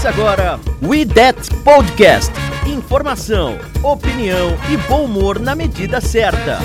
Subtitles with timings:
[0.00, 2.32] Começa agora We That Podcast.
[2.66, 6.58] Informação, opinião e bom humor na medida certa.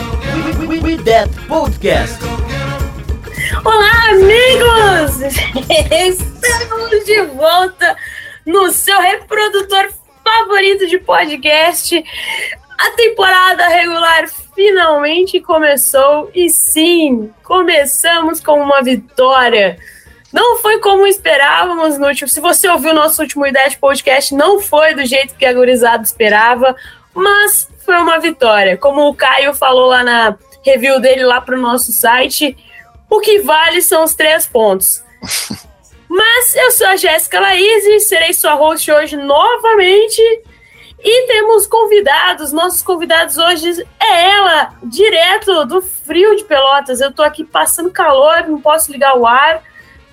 [0.58, 2.18] We, we, we That Podcast.
[3.66, 5.36] Olá, amigos!
[5.92, 7.98] Estamos de volta
[8.46, 9.90] no seu reprodutor
[10.24, 12.02] favorito de podcast.
[12.78, 19.78] A temporada regular finalmente começou e sim, começamos com uma vitória.
[20.32, 22.28] Não foi como esperávamos no último.
[22.28, 25.54] Se você ouviu o nosso último Ideia de Podcast, não foi do jeito que a
[25.54, 26.76] gurizada esperava,
[27.14, 28.78] mas foi uma vitória.
[28.78, 32.58] Como o Caio falou lá na review dele lá para o nosso site,
[33.10, 35.04] o que vale são os três pontos.
[36.08, 40.22] Mas eu sou a Jéssica Laís e serei sua host hoje novamente.
[41.00, 42.52] E temos convidados.
[42.52, 47.02] Nossos convidados hoje é ela, direto do frio de Pelotas.
[47.02, 49.62] Eu tô aqui passando calor, não posso ligar o ar,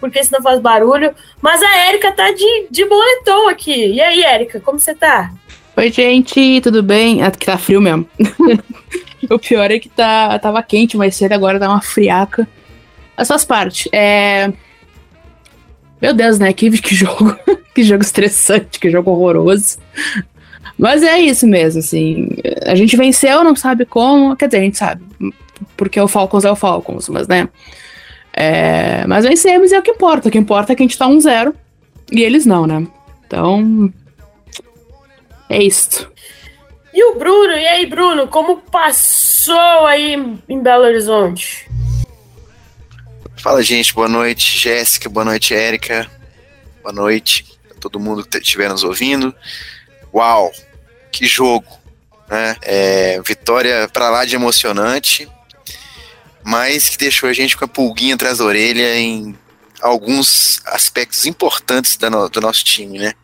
[0.03, 1.15] porque senão faz barulho.
[1.41, 3.93] Mas a Érica tá de, de boletom aqui.
[3.93, 5.33] E aí, Érica, como você tá?
[5.77, 7.23] Oi, gente, tudo bem?
[7.23, 8.05] Aqui tá frio mesmo.
[9.31, 12.49] o pior é que tá, tava quente mais cedo, agora dá uma friaca.
[13.17, 13.89] As suas partes.
[13.93, 14.53] É.
[16.01, 16.53] Meu Deus, né?
[16.53, 17.39] Que, que jogo.
[17.73, 19.79] que jogo estressante, que jogo horroroso.
[20.77, 22.29] Mas é isso mesmo, assim.
[22.67, 24.35] A gente venceu, não sabe como.
[24.35, 25.05] Quer dizer, a gente sabe.
[25.77, 27.49] Porque o Falcons é o Falcons, mas né.
[28.35, 30.29] É, mas vencemos e é o que importa.
[30.29, 31.55] O que importa é que a gente tá 1-0
[32.11, 32.87] e eles não, né?
[33.27, 33.93] Então.
[35.49, 36.11] É isto.
[36.95, 37.53] E o Bruno?
[37.53, 40.15] E aí, Bruno, como passou aí
[40.49, 41.71] em Belo Horizonte?
[43.37, 43.95] Fala, gente.
[43.95, 45.09] Boa noite, Jéssica.
[45.09, 46.11] Boa noite, Érica.
[46.83, 49.35] Boa noite a todo mundo que estiver nos ouvindo.
[50.15, 50.53] Uau,
[51.11, 51.67] que jogo!
[52.29, 52.57] Né?
[52.63, 55.29] É, vitória para lá de emocionante,
[56.45, 59.37] mas que deixou a gente com a pulguinha atrás da orelha em
[59.81, 63.15] alguns aspectos importantes no, do nosso time, né?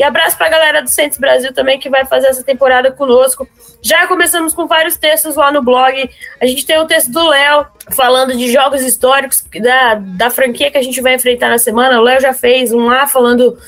[0.00, 3.46] E abraço para a galera do Santos Brasil também que vai fazer essa temporada conosco.
[3.82, 6.08] Já começamos com vários textos lá no blog.
[6.40, 10.78] A gente tem o texto do Léo falando de jogos históricos da, da franquia que
[10.78, 12.00] a gente vai enfrentar na semana.
[12.00, 13.58] O Léo já fez um lá falando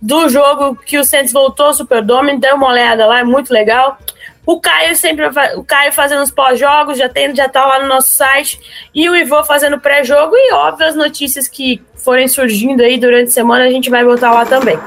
[0.00, 2.38] do jogo que o Santos voltou, Superdome.
[2.38, 3.98] Dê uma olhada lá, é muito legal.
[4.46, 5.26] O Caio sempre
[5.56, 8.60] o Caio fazendo os pós-jogos, já tem, já tá lá no nosso site,
[8.94, 13.32] e o Ivo fazendo pré-jogo e óbvio as notícias que forem surgindo aí durante a
[13.32, 14.78] semana, a gente vai botar lá também.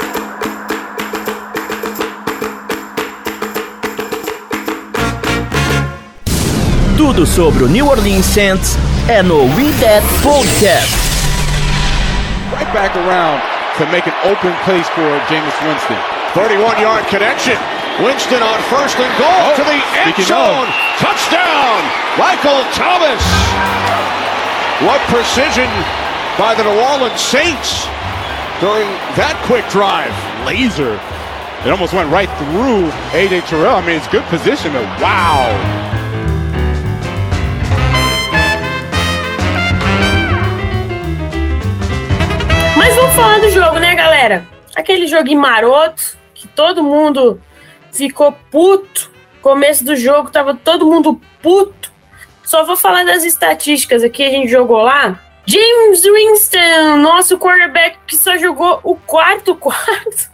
[7.03, 8.77] Tudo sobre o New Orleans Saints
[9.09, 10.87] é no We That Podcast.
[12.55, 13.43] Right back around
[13.75, 15.99] to make an open place for Jameis Winston.
[16.31, 17.57] 31-yard connection.
[17.99, 20.63] Winston on first and goal Oh, to the end zone.
[20.63, 21.03] of.
[21.03, 21.83] Touchdown,
[22.15, 23.19] Michael Thomas.
[24.87, 25.67] What precision
[26.39, 27.83] by the New Orleans Saints
[28.63, 28.87] during
[29.19, 30.15] that quick drive.
[30.47, 30.95] Laser.
[31.67, 33.75] It almost went right through AJ Terrell.
[33.75, 35.51] I mean, it's good position, but wow.
[43.13, 44.47] Vamos falar do jogo, né, galera?
[44.75, 47.39] Aquele joguinho maroto que todo mundo
[47.91, 49.11] ficou puto.
[49.41, 51.91] Começo do jogo tava todo mundo puto.
[52.43, 55.19] Só vou falar das estatísticas aqui, a gente jogou lá.
[55.45, 60.31] James Winston, nosso quarterback que só jogou o quarto quarto.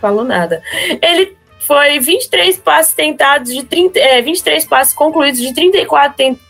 [0.00, 0.62] Falou nada.
[1.00, 6.49] Ele foi 23 passes tentados de 30, é, 23 passes concluídos de 34 tentados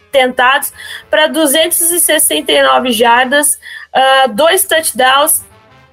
[1.09, 3.59] para 269 jardas,
[3.95, 5.43] uh, dois touchdowns,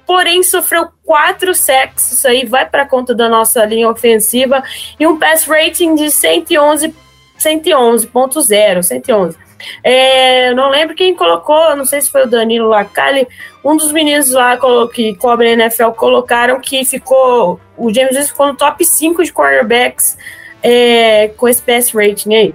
[0.06, 4.62] porém sofreu quatro sacks, isso aí vai para conta da nossa linha ofensiva,
[4.98, 6.94] e um pass rating de 111
[7.38, 9.38] 111.0, 111.
[9.82, 13.26] É, não lembro quem colocou, não sei se foi o Danilo Lacalle,
[13.64, 14.58] um dos meninos lá
[14.92, 20.16] que cobrem NFL colocaram que ficou, o James Wilson ficou no top 5 de quarterbacks
[20.62, 22.54] é, com esse pass rating aí.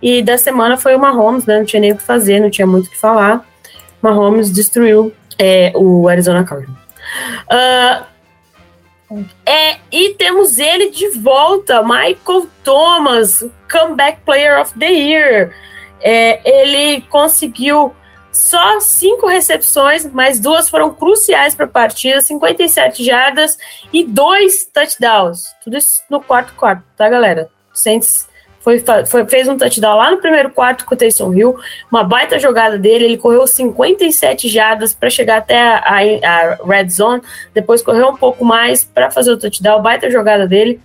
[0.00, 1.58] E da semana foi o Mahomes, né?
[1.58, 3.44] Não tinha nem o que fazer, não tinha muito o que falar.
[4.02, 6.78] Mahomes destruiu é, o Arizona Cardinals.
[7.50, 8.04] Uh,
[9.44, 15.54] é, e temos ele de volta, Michael Thomas, Comeback Player of the Year.
[16.00, 17.94] É, ele conseguiu
[18.32, 23.56] só cinco recepções, mas duas foram cruciais para a partida, 57 jardas
[23.92, 25.44] e dois touchdowns.
[25.64, 27.48] Tudo isso no quarto quarto, tá, galera?
[27.72, 28.28] Saints
[28.66, 31.56] foi, foi, fez um touchdown lá no primeiro quarto com o Taysom Hill,
[31.88, 37.22] uma baita jogada dele, ele correu 57 jardas para chegar até a, a, red zone,
[37.54, 40.80] depois correu um pouco mais para fazer o touchdown, baita jogada dele.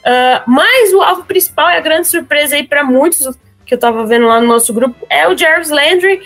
[0.00, 3.20] Uh, mas o alvo principal é a grande surpresa aí para muitos
[3.64, 6.20] que eu estava vendo lá no nosso grupo, é o Jarvis Landry,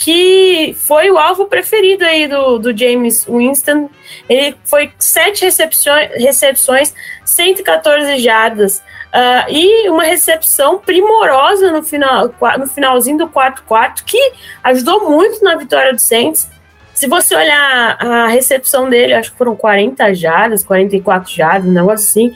[0.00, 3.90] que foi o alvo preferido aí do, do James Winston.
[4.26, 8.78] Ele foi sete recepções, recepções 114 jardas.
[8.78, 14.32] Uh, e uma recepção primorosa no, final, no finalzinho do quarto quarto, que
[14.64, 16.48] ajudou muito na vitória do Saints.
[16.94, 22.08] Se você olhar a recepção dele, acho que foram 40 jardas, 44 jardas, um negócio
[22.08, 22.34] assim.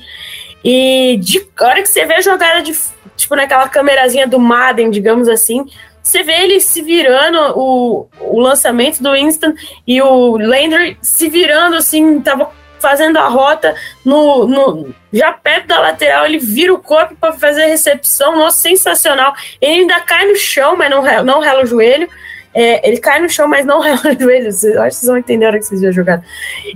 [0.63, 2.77] E de hora que você vê a jogada de
[3.17, 5.65] tipo naquela câmerazinha do Madden, digamos assim,
[6.05, 9.57] você vê ele se virando, o, o lançamento do Instant
[9.87, 13.75] e o Landry se virando assim, tava fazendo a rota
[14.05, 18.59] no, no já perto da lateral, ele vira o corpo para fazer a recepção, nossa,
[18.59, 19.33] sensacional.
[19.59, 22.07] Ele ainda cai no chão, mas não, não rela o joelho.
[22.53, 24.49] É, ele cai no chão, mas não rela o joelho.
[24.49, 26.25] Acho que vocês vão entender a hora que vocês viram a jogada.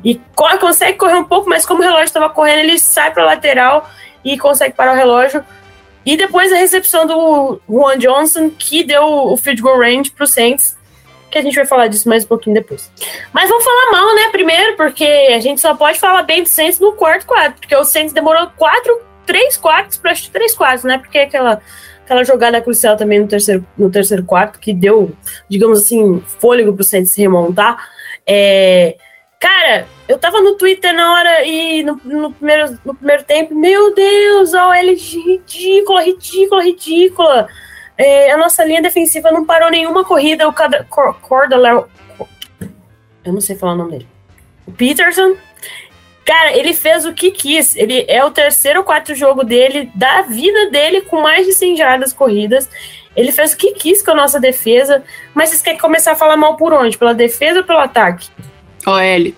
[0.03, 0.19] E
[0.59, 3.91] consegue correr um pouco, mas como o relógio estava correndo, ele sai para lateral
[4.25, 5.45] e consegue parar o relógio.
[6.05, 10.27] E depois a recepção do Juan Johnson, que deu o field goal range para o
[10.27, 10.77] Saints,
[11.31, 12.91] que a gente vai falar disso mais um pouquinho depois.
[13.33, 16.79] Mas vamos falar mal, né, primeiro, porque a gente só pode falar bem do Saints
[16.81, 21.19] no quarto quarto, porque o Saints demorou quatro, três quartos para três quartos, né, porque
[21.19, 21.61] aquela
[22.09, 25.13] aquela jogada crucial também no terceiro, no terceiro quarto, que deu,
[25.47, 27.87] digamos assim, fôlego para o Saints remontar.
[28.27, 28.97] É,
[29.41, 33.95] Cara, eu tava no Twitter na hora e no, no, primeiro, no primeiro tempo, meu
[33.95, 37.49] Deus, a OL ridícula, ridícula, ridícula.
[37.97, 40.49] É, a nossa linha defensiva não parou nenhuma corrida.
[40.49, 41.57] O Corda,
[43.25, 44.09] Eu não sei falar o nome dele.
[44.67, 45.37] O Peterson.
[46.25, 47.77] Cara, ele fez o que quis.
[47.77, 51.77] Ele é o terceiro ou quarto jogo dele, da vida dele, com mais de 100
[51.77, 52.69] jardas corridas.
[53.17, 55.03] Ele fez o que quis com a nossa defesa.
[55.33, 56.99] Mas vocês querem começar a falar mal por onde?
[56.99, 58.29] Pela defesa ou pelo ataque?
[58.87, 59.33] OL.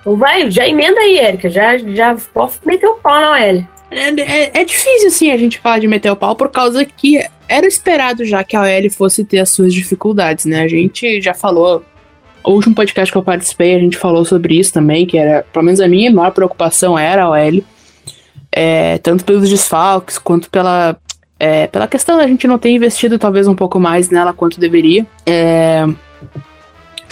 [0.00, 1.48] Então vai, já emenda aí, Erika.
[1.48, 3.64] Já, já pode meter o pau na OL.
[3.90, 7.24] É, é, é, difícil, sim, a gente falar de meter o pau por causa que
[7.48, 10.62] era esperado já que a OL fosse ter as suas dificuldades, né?
[10.62, 11.84] A gente já falou.
[12.42, 15.64] O último podcast que eu participei, a gente falou sobre isso também, que era, pelo
[15.64, 17.64] menos a minha maior preocupação era a OL.
[18.52, 20.94] É, tanto pelos desfalques quanto pela,
[21.40, 25.06] é, pela questão da gente não ter investido talvez um pouco mais nela quanto deveria.
[25.24, 25.86] É,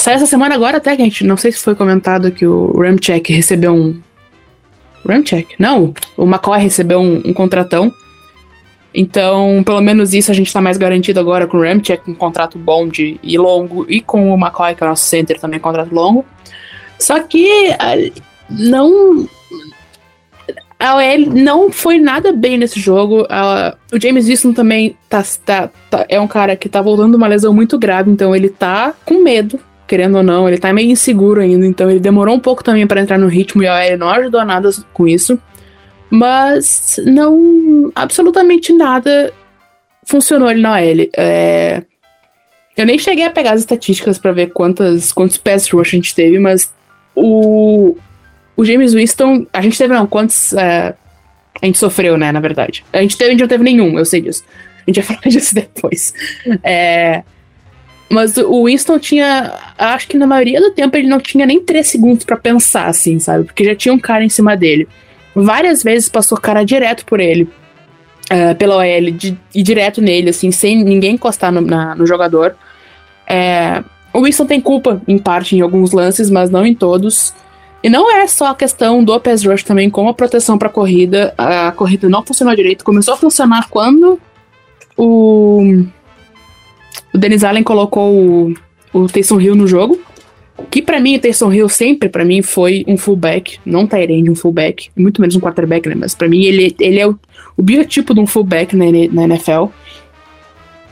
[0.02, 3.32] Saiu essa semana agora até, a gente não sei se foi comentado que o Ramcheck
[3.32, 4.02] recebeu um.
[5.08, 5.54] Ramcheck?
[5.60, 7.94] Não, o McCoy recebeu um, um, contratão.
[8.92, 12.58] Então, pelo menos isso a gente tá mais garantido agora com o Ramcheck, um contrato
[12.58, 15.94] bom de, e longo, e com o McCoy, que é o nosso center, também contrato
[15.94, 16.26] longo.
[16.98, 17.68] Só que
[18.50, 19.28] não.
[20.80, 23.24] A OL não foi nada bem nesse jogo.
[23.92, 27.54] o James Wilson também tá, tá, tá, é um cara que tá voltando uma lesão
[27.54, 29.60] muito grave, então ele tá com medo
[29.92, 33.02] querendo ou não, ele tá meio inseguro ainda, então ele demorou um pouco também para
[33.02, 35.38] entrar no ritmo e a OL não ajudou nada com isso.
[36.08, 37.92] Mas não.
[37.94, 39.30] absolutamente nada
[40.06, 41.10] funcionou ali na OL.
[41.14, 41.82] É,
[42.74, 46.14] eu nem cheguei a pegar as estatísticas para ver quantas, quantos pass rush a gente
[46.14, 46.72] teve, mas
[47.14, 47.94] o,
[48.56, 49.46] o James Winston.
[49.52, 50.54] A gente teve, não, quantos.
[50.54, 50.94] É,
[51.60, 52.82] a gente sofreu, né, na verdade.
[52.94, 54.42] A gente teve, a gente não teve nenhum, eu sei disso.
[54.86, 56.14] A gente vai falar disso depois.
[56.62, 57.22] É,
[58.10, 59.52] mas o Winston tinha.
[59.78, 63.18] Acho que na maioria do tempo ele não tinha nem três segundos para pensar, assim,
[63.18, 63.44] sabe?
[63.44, 64.86] Porque já tinha um cara em cima dele.
[65.34, 67.48] Várias vezes passou cara direto por ele.
[68.30, 72.54] uh, pela OL ir direto nele, assim, sem ninguém encostar no, na, no jogador.
[73.26, 73.82] É,
[74.12, 77.34] o Winston tem culpa, em parte, em alguns lances, mas não em todos.
[77.82, 81.34] E não é só a questão do pass rush também, como a proteção para corrida.
[81.36, 82.84] A corrida não funcionou direito.
[82.84, 84.20] Começou a funcionar quando
[84.96, 85.84] o,
[87.12, 88.54] o Dennis Allen colocou o,
[88.92, 90.00] o Taysom Hill no jogo.
[90.70, 94.34] Que para mim, o Taysom Hill sempre para mim foi um fullback, não Tyrande, um
[94.34, 95.94] fullback, muito menos um quarterback, né?
[95.96, 97.18] Mas para mim ele, ele é o,
[97.56, 99.66] o biotipo de um fullback na, na NFL.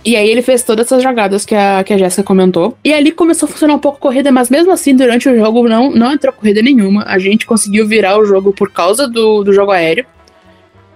[0.03, 2.77] E aí ele fez todas essas jogadas que a, que a Jéssica comentou.
[2.83, 5.69] E ali começou a funcionar um pouco a corrida, mas mesmo assim, durante o jogo
[5.69, 7.05] não, não entrou corrida nenhuma.
[7.07, 10.07] A gente conseguiu virar o jogo por causa do, do jogo aéreo.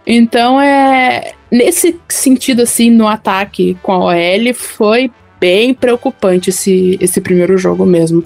[0.06, 1.32] Então, é.
[1.50, 7.86] Nesse sentido, assim, no ataque com a OL, foi bem preocupante esse, esse primeiro jogo
[7.86, 8.24] mesmo.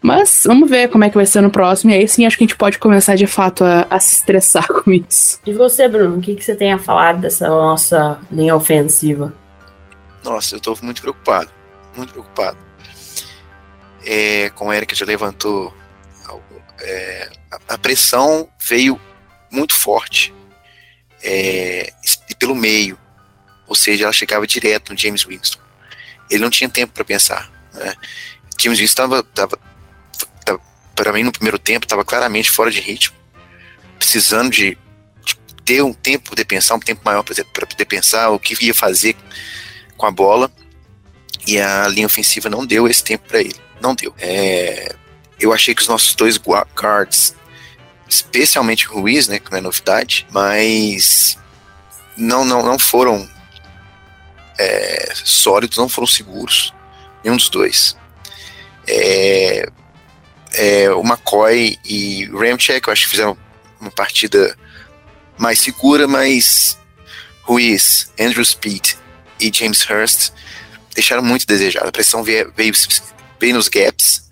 [0.00, 1.90] Mas vamos ver como é que vai ser no próximo.
[1.90, 4.66] E aí sim acho que a gente pode começar de fato a, a se estressar
[4.72, 5.40] com isso.
[5.44, 9.32] E você, Bruno, o que, que você tem a falar dessa nossa linha ofensiva?
[10.24, 11.50] Nossa, eu tô muito preocupado.
[11.96, 12.56] Muito preocupado.
[14.04, 15.74] É, como a Erika já levantou,
[16.80, 17.28] é,
[17.68, 18.98] a, pressão veio
[19.50, 20.34] muito forte
[21.22, 21.92] é,
[22.38, 22.98] pelo meio.
[23.66, 25.58] Ou seja, ela chegava direto no James Winston.
[26.30, 27.50] Ele não tinha tempo para pensar.
[27.74, 27.94] Né?
[28.58, 29.58] James Winston estava
[30.98, 33.16] para mim no primeiro tempo estava claramente fora de ritmo,
[34.00, 34.76] precisando de,
[35.24, 38.74] de, ter um tempo poder pensar, um tempo maior para poder pensar o que ia
[38.74, 39.14] fazer
[39.96, 40.50] com a bola.
[41.46, 44.12] E a linha ofensiva não deu esse tempo para ele, não deu.
[44.18, 44.92] É,
[45.38, 47.32] eu achei que os nossos dois guards,
[48.08, 51.36] especialmente Ruiz, né, que não é novidade, mas
[52.16, 53.28] não não não foram
[54.58, 56.74] é, sólidos, não foram seguros,
[57.22, 57.96] nenhum dos dois.
[58.86, 59.68] É,
[60.54, 63.36] é, o McCoy e o Ramchek, eu acho que fizeram
[63.80, 64.56] uma partida
[65.36, 66.78] mais segura, mas
[67.42, 68.94] Ruiz, Andrew Speed
[69.40, 70.32] e James Hurst
[70.94, 71.86] deixaram muito a desejar.
[71.86, 72.72] A pressão veio, veio,
[73.38, 74.28] veio nos gaps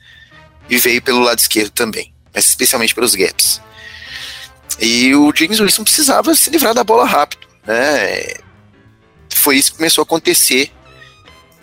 [0.68, 2.12] e veio pelo lado esquerdo também,
[2.44, 3.60] especialmente pelos gaps.
[4.78, 8.34] E o James Wilson precisava se livrar da bola rápido, né?
[9.34, 10.70] Foi isso que começou a acontecer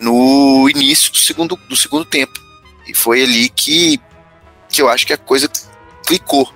[0.00, 2.32] no início do segundo, do segundo tempo.
[2.86, 4.00] E foi ali que
[4.68, 5.48] que eu acho que a coisa
[6.04, 6.52] clicou.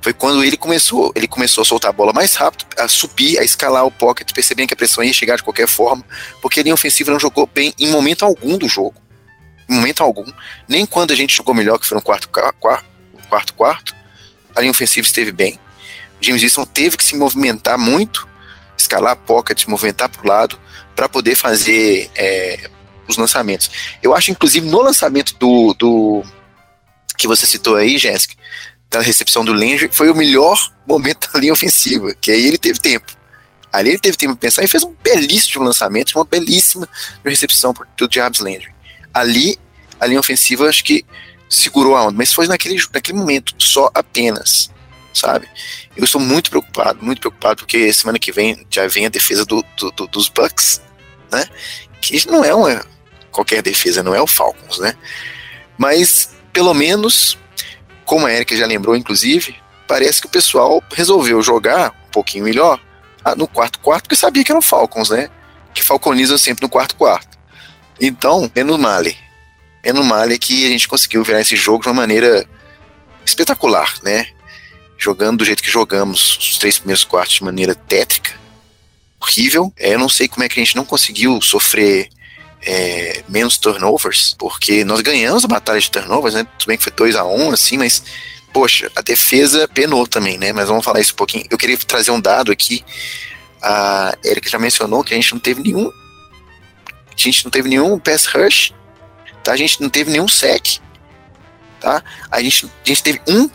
[0.00, 3.44] Foi quando ele começou, ele começou a soltar a bola mais rápido, a subir, a
[3.44, 6.04] escalar o pocket, percebendo que a pressão ia chegar de qualquer forma,
[6.40, 8.94] porque a linha ofensiva não jogou bem em momento algum do jogo.
[9.68, 10.26] Em momento algum.
[10.68, 12.84] Nem quando a gente jogou melhor, que foi no quarto quarto,
[13.32, 13.94] quarto, quarto
[14.54, 15.58] a linha ofensiva esteve bem.
[16.20, 18.28] James Wilson teve que se movimentar muito,
[18.76, 20.60] escalar a pocket, movimentar para o lado,
[20.94, 22.68] para poder fazer é,
[23.08, 23.70] os lançamentos.
[24.02, 26.22] Eu acho, inclusive, no lançamento do, do
[27.16, 28.34] que você citou aí, Jéssica,
[28.90, 32.78] da recepção do Landry, foi o melhor momento da linha ofensiva, que aí ele teve
[32.78, 33.16] tempo.
[33.72, 36.86] Ali ele teve tempo de pensar e fez um belíssimo lançamento, uma belíssima
[37.24, 38.68] recepção do Jabs Landry.
[39.14, 39.58] Ali,
[39.98, 41.06] a linha ofensiva acho que
[41.52, 44.70] segurou a onda, mas foi naquele, naquele momento, só apenas,
[45.12, 45.46] sabe?
[45.94, 49.62] Eu estou muito preocupado, muito preocupado, porque semana que vem já vem a defesa do,
[49.76, 50.80] do, do, dos Bucks,
[51.30, 51.46] né?
[52.00, 52.84] Que não é uma
[53.30, 54.96] qualquer defesa, não é o Falcons, né?
[55.76, 57.36] Mas pelo menos,
[58.06, 59.54] como a Erika já lembrou, inclusive,
[59.86, 62.80] parece que o pessoal resolveu jogar um pouquinho melhor
[63.22, 65.28] ah, no quarto quarto, porque sabia que eram Falcons, né?
[65.74, 67.38] Que falconizam sempre no quarto quarto.
[68.00, 69.16] Então, menos male.
[69.84, 72.46] Menos male que a gente conseguiu virar esse jogo de uma maneira
[73.24, 74.28] espetacular, né?
[74.96, 78.32] Jogando do jeito que jogamos os três primeiros quartos de maneira tétrica,
[79.20, 79.72] horrível.
[79.76, 82.08] É, eu não sei como é que a gente não conseguiu sofrer
[82.64, 86.46] é, menos turnovers, porque nós ganhamos a batalha de turnovers, né?
[86.58, 88.02] Tudo bem que foi 2 a 1 um, assim, mas
[88.52, 90.52] poxa, a defesa penou também, né?
[90.52, 91.44] Mas vamos falar isso um pouquinho.
[91.50, 92.84] Eu queria trazer um dado aqui.
[93.60, 95.88] A Erika já mencionou que a gente não teve nenhum.
[95.88, 98.72] A gente não teve nenhum pass rush,
[99.42, 99.52] tá?
[99.52, 100.78] A gente não teve nenhum sec,
[101.80, 102.02] tá?
[102.30, 103.50] A gente, a gente teve um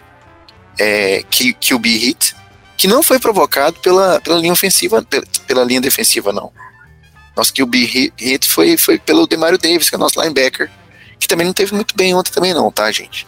[0.80, 2.36] é, QB hit
[2.78, 6.52] que não foi provocado pela, pela linha ofensiva, pela, pela linha defensiva, não.
[7.36, 10.72] Nosso QB hit foi, foi pelo Demario Davis, que é nosso linebacker,
[11.20, 13.28] que também não teve muito bem ontem também não, tá, gente?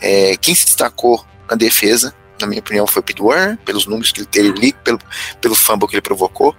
[0.00, 3.22] É, quem se destacou na defesa, na minha opinião, foi o Pete
[3.64, 4.98] pelos números que ele teve pelo,
[5.40, 6.54] pelo fumble que ele provocou.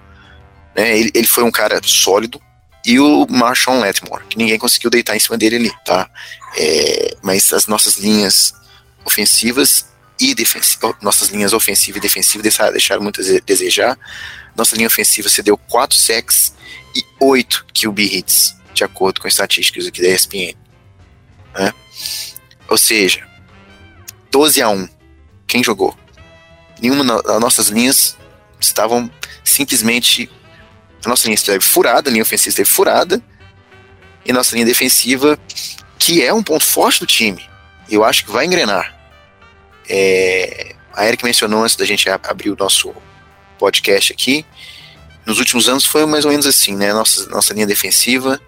[0.74, 0.98] Né?
[0.98, 2.40] Ele, ele foi um cara sólido.
[2.88, 6.08] E o Marshawn Letmore, que ninguém conseguiu deitar em cima dele ali, tá?
[6.56, 8.54] É, mas as nossas linhas
[9.04, 9.84] ofensivas
[10.18, 13.94] e defensivas, nossas linhas ofensiva e defensiva deixaram, deixaram muito a desejar.
[14.56, 16.54] Nossa linha ofensiva cedeu 4 sacks
[16.96, 20.56] e 8 QB hits, de acordo com estatísticas aqui da ESPN.
[21.58, 21.74] Né?
[22.70, 23.28] Ou seja,
[24.30, 24.88] 12 a 1.
[25.46, 25.94] Quem jogou?
[26.80, 28.16] Nenhuma das nossas linhas
[28.58, 29.10] estavam
[29.44, 30.30] simplesmente.
[31.04, 33.22] A nossa linha esteve furada, a linha ofensiva esteve furada,
[34.24, 35.38] e nossa linha defensiva,
[35.98, 37.48] que é um ponto forte do time,
[37.90, 38.94] eu acho que vai engrenar.
[39.88, 42.94] É, a Eric mencionou antes da gente abrir o nosso
[43.58, 44.44] podcast aqui.
[45.24, 46.92] Nos últimos anos foi mais ou menos assim, né?
[46.92, 48.40] Nossa, nossa linha defensiva,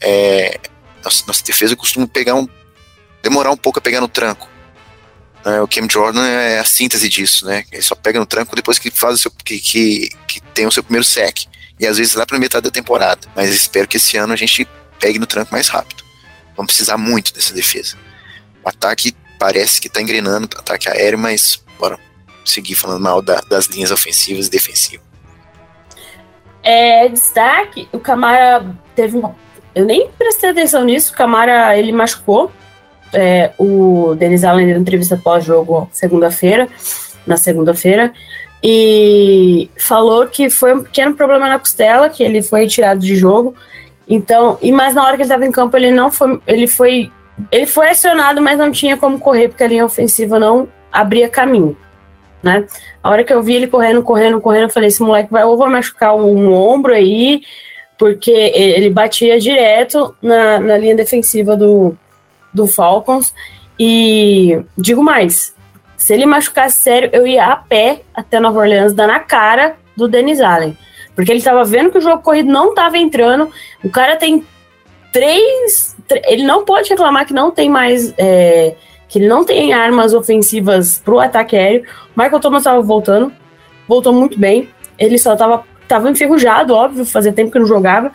[0.00, 0.60] é,
[1.02, 2.48] nossa, nossa defesa costuma pegar um.
[3.22, 4.48] demorar um pouco a pegar no tranco.
[5.44, 7.64] É, o Cam Jordan é a síntese disso, né?
[7.70, 10.82] Ele só pega no tranco depois que faz seu, que, que, que tem o seu
[10.82, 11.46] primeiro sec.
[11.84, 13.28] E às vezes lá para metade da temporada.
[13.36, 14.66] Mas espero que esse ano a gente
[14.98, 16.02] pegue no tranco mais rápido.
[16.56, 17.96] Vamos precisar muito dessa defesa.
[18.64, 21.98] O ataque parece que tá engrenando, ataque aéreo, mas bora
[22.44, 25.04] seguir falando mal da, das linhas ofensivas e defensivas.
[26.62, 28.64] É, destaque, o Camara
[28.96, 29.36] teve uma.
[29.74, 32.50] Eu nem prestei atenção nisso, o Camara ele machucou
[33.14, 36.68] é, o Denis Allen deu entrevista pós-jogo segunda-feira,
[37.26, 38.12] na segunda-feira,
[38.66, 43.54] e falou que foi um pequeno problema na costela, que ele foi retirado de jogo.
[44.08, 47.12] Então, e mais na hora que ele estava em campo, ele não foi, ele foi,
[47.52, 51.76] ele foi acionado, mas não tinha como correr porque a linha ofensiva não abria caminho,
[52.42, 52.66] né?
[53.02, 55.58] A hora que eu vi ele correndo, correndo, correndo, eu falei, esse moleque vai ou
[55.58, 57.42] vai machucar um, um ombro aí,
[57.98, 61.94] porque ele batia direto na, na linha defensiva do,
[62.52, 63.34] do Falcons.
[63.78, 65.53] E digo mais,
[66.04, 70.06] se ele machucasse sério, eu ia a pé até Nova Orleans, dar na cara do
[70.06, 70.76] Dennis Allen.
[71.14, 73.50] Porque ele estava vendo que o jogo corrido não estava entrando.
[73.82, 74.44] O cara tem
[75.10, 75.96] três.
[76.26, 78.12] Ele não pode reclamar que não tem mais.
[78.18, 78.74] É,
[79.08, 81.86] que ele não tem armas ofensivas para o ataque aéreo.
[82.14, 83.32] Michael Thomas estava voltando.
[83.88, 84.68] Voltou muito bem.
[84.98, 88.12] Ele só estava tava enferrujado, óbvio, fazia tempo que não jogava.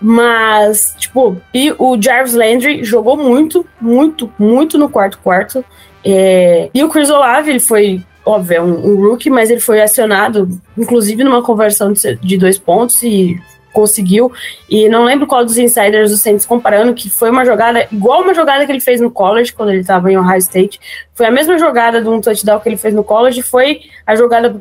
[0.00, 5.62] Mas, tipo, e o Jarvis Landry jogou muito, muito, muito no quarto quarto.
[6.04, 9.80] É, e o Chris Olave, ele foi, óbvio, é um, um, rookie, mas ele foi
[9.80, 13.40] acionado, inclusive numa conversão de, de dois pontos e
[13.72, 14.30] conseguiu.
[14.68, 18.34] E não lembro qual dos insiders do Saints comparando, que foi uma jogada igual uma
[18.34, 20.78] jogada que ele fez no college, quando ele estava em Ohio State.
[21.14, 24.60] Foi a mesma jogada de um touchdown que ele fez no college, foi a jogada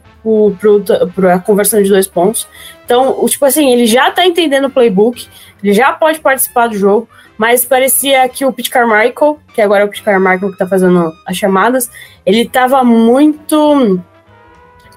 [1.13, 2.47] para a conversão de dois pontos.
[2.91, 5.25] Então, tipo assim, ele já está entendendo o playbook,
[5.63, 9.85] ele já pode participar do jogo, mas parecia que o Pete Carmichael, que agora é
[9.85, 11.89] o Pete Carmichael que está fazendo as chamadas,
[12.25, 13.97] ele estava muito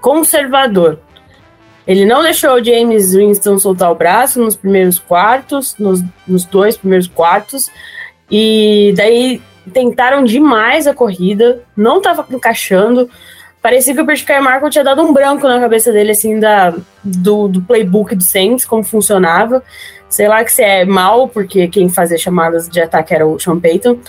[0.00, 0.98] conservador.
[1.86, 6.76] Ele não deixou o James Winston soltar o braço nos primeiros quartos, nos, nos dois
[6.76, 7.70] primeiros quartos,
[8.28, 9.40] e daí
[9.72, 13.08] tentaram demais a corrida, não estava encaixando.
[13.64, 17.48] Parecia que o Bert Marco tinha dado um branco na cabeça dele, assim, da, do,
[17.48, 19.62] do playbook do Saints, como funcionava.
[20.06, 23.58] Sei lá que se é mal, porque quem fazia chamadas de ataque era o Sean
[23.58, 24.00] Payton.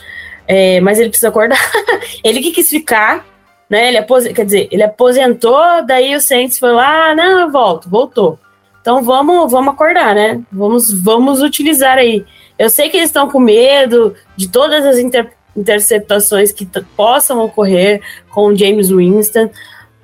[0.46, 1.58] É, mas ele precisa acordar.
[2.22, 3.26] ele que quis ficar,
[3.70, 3.94] né?
[3.94, 8.38] Ele quer dizer, ele aposentou, daí o Saints foi lá, ah, não, eu volto, voltou.
[8.82, 10.42] Então vamos, vamos acordar, né?
[10.52, 12.26] Vamos, vamos utilizar aí.
[12.60, 15.32] Eu sei que eles estão com medo de todas as inter...
[15.56, 19.50] interceptações que possam ocorrer com o James Winston.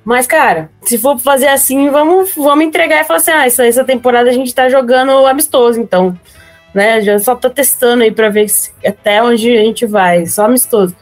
[0.04, 3.84] Mas, cara, se for fazer assim, vamos, vamos entregar e falar assim: ah, essa, essa
[3.84, 6.18] temporada a gente tá jogando amistoso, então.
[6.74, 7.02] Né?
[7.02, 10.96] Já só tô testando aí pra ver se, até onde a gente vai, só amistoso.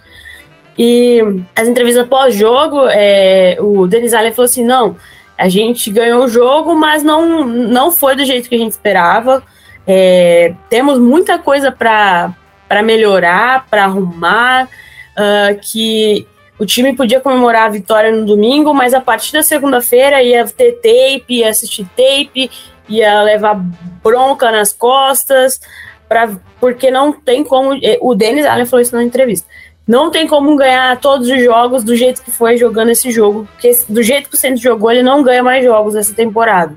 [0.77, 1.21] E
[1.55, 4.97] as entrevistas pós-jogo, é, o Denis Allen falou assim: não,
[5.39, 9.43] a gente ganhou o jogo, mas não, não foi do jeito que a gente esperava.
[9.87, 12.35] É, temos muita coisa para
[12.83, 16.27] melhorar, para arrumar, uh, que
[16.59, 20.73] o time podia comemorar a vitória no domingo, mas a partir da segunda-feira ia ter
[20.73, 22.51] tape, ia assistir tape,
[22.89, 23.55] ia levar
[24.03, 25.61] bronca nas costas,
[26.09, 26.31] pra,
[26.61, 27.71] porque não tem como.
[28.01, 29.47] O Denis Allen falou isso na entrevista
[29.91, 33.77] não tem como ganhar todos os jogos do jeito que foi jogando esse jogo, porque
[33.89, 36.77] do jeito que o Santos jogou, ele não ganha mais jogos essa temporada.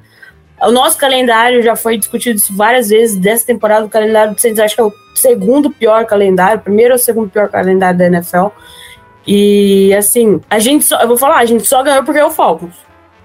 [0.67, 3.85] O nosso calendário já foi discutido isso várias vezes dessa temporada.
[3.85, 7.49] O calendário do Santos acho que é o segundo pior calendário, primeiro ou segundo pior
[7.49, 8.47] calendário da NFL.
[9.25, 12.31] E assim, a gente só, eu vou falar, a gente só ganhou porque é o
[12.31, 12.75] Falcons.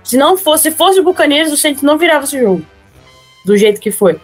[0.03, 2.63] Se não fosse, se fosse o Buccaneers, o Santos não virava esse jogo.
[3.45, 4.21] Do jeito que foi.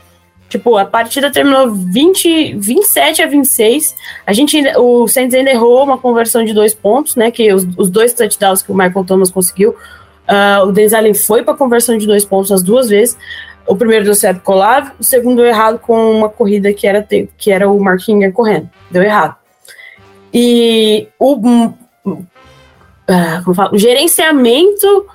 [0.49, 3.97] Tipo, a partida terminou 20, 27 a 26.
[4.27, 7.31] A gente, o Saints ainda errou uma conversão de dois pontos, né?
[7.31, 9.75] Que os, os dois touchdowns que o Michael Thomas conseguiu.
[10.29, 13.17] Uh, o Dennis Allen foi para conversão de dois pontos as duas vezes.
[13.67, 16.87] O primeiro deu certo com o Lave, o segundo deu errado com uma corrida que
[16.87, 17.07] era,
[17.37, 18.69] que era o Mark Ingram correndo.
[18.91, 19.37] Deu errado.
[20.33, 22.25] E o, uh,
[23.55, 25.07] falo, o gerenciamento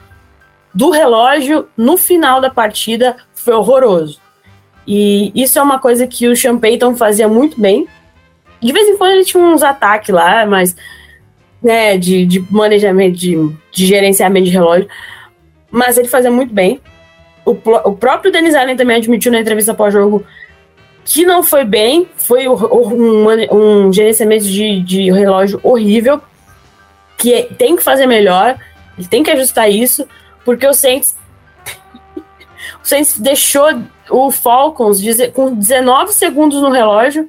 [0.73, 4.19] do relógio no final da partida foi horroroso.
[4.87, 7.87] E isso é uma coisa que o Sean Payton fazia muito bem.
[8.61, 10.75] De vez em quando ele tinha uns ataques lá, mas
[11.61, 13.35] né, de, de manejamento, de,
[13.71, 14.87] de gerenciamento de relógio.
[15.69, 16.79] mas ele fazia muito bem.
[17.45, 20.25] O, o próprio Denis Allen também admitiu na entrevista pós-jogo
[21.09, 26.21] que não foi bem, foi um, um gerenciamento de, de relógio horrível,
[27.17, 28.59] que é, tem que fazer melhor,
[28.97, 30.07] ele tem que ajustar isso,
[30.45, 31.17] porque o Saints,
[32.83, 35.01] o Saints deixou o Falcons
[35.33, 37.27] com 19 segundos no relógio,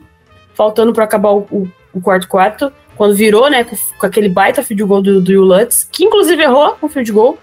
[0.55, 4.63] faltando para acabar o, o, o, quarto quarto, quando virou, né, com, com, aquele baita
[4.63, 7.39] field goal do, do Lutz, que inclusive errou o field goal,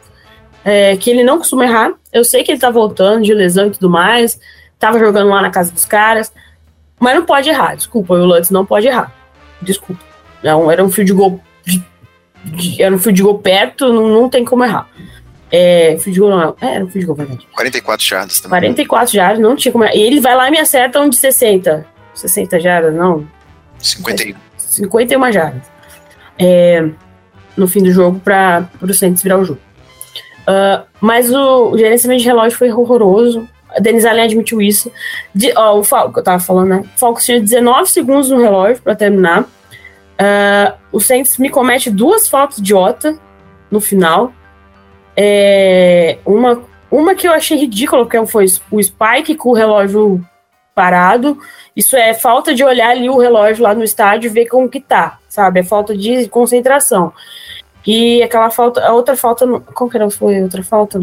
[0.64, 1.94] é, que ele não costuma errar.
[2.14, 4.40] Eu sei que ele tá voltando de lesão e tudo mais,
[4.78, 6.32] tava jogando lá na casa dos caras,
[7.00, 9.12] mas não pode errar, desculpa, o Lutz não pode errar.
[9.60, 10.00] Desculpa.
[10.44, 11.42] Não, era um field goal
[12.78, 14.88] era um field goal perto, não, não tem como errar.
[15.52, 17.48] É, field goal não, é, era um field goal, verdade.
[17.52, 18.60] 44 jardas também.
[18.60, 19.96] 44 jardas, não tinha como errar.
[19.96, 21.84] E ele vai lá e me acerta um de 60.
[22.14, 23.28] 60 jardas, não.
[23.80, 24.47] 51.
[24.78, 25.64] 51 jardas.
[26.40, 26.88] É,
[27.56, 29.60] no fim do jogo para o Santos virar o jogo.
[30.48, 33.48] Uh, mas o, o gerenciamento de relógio foi horroroso.
[33.70, 34.92] A Denise Allen admitiu isso.
[35.36, 36.84] De, ó, o Falco, eu tava falando, né?
[36.96, 39.42] O Falcons tinha 19 segundos no relógio para terminar.
[39.42, 43.20] Uh, o Saints me comete duas faltas idiota
[43.70, 44.32] no final.
[45.16, 50.24] É, uma, uma que eu achei ridícula, que foi o Spike com o relógio
[50.78, 51.40] parado.
[51.76, 54.80] Isso é falta de olhar ali o relógio lá no estádio e ver como que
[54.80, 55.62] tá, sabe?
[55.62, 57.12] É falta de concentração.
[57.86, 61.02] E aquela falta, a outra falta, como que era, foi a outra falta?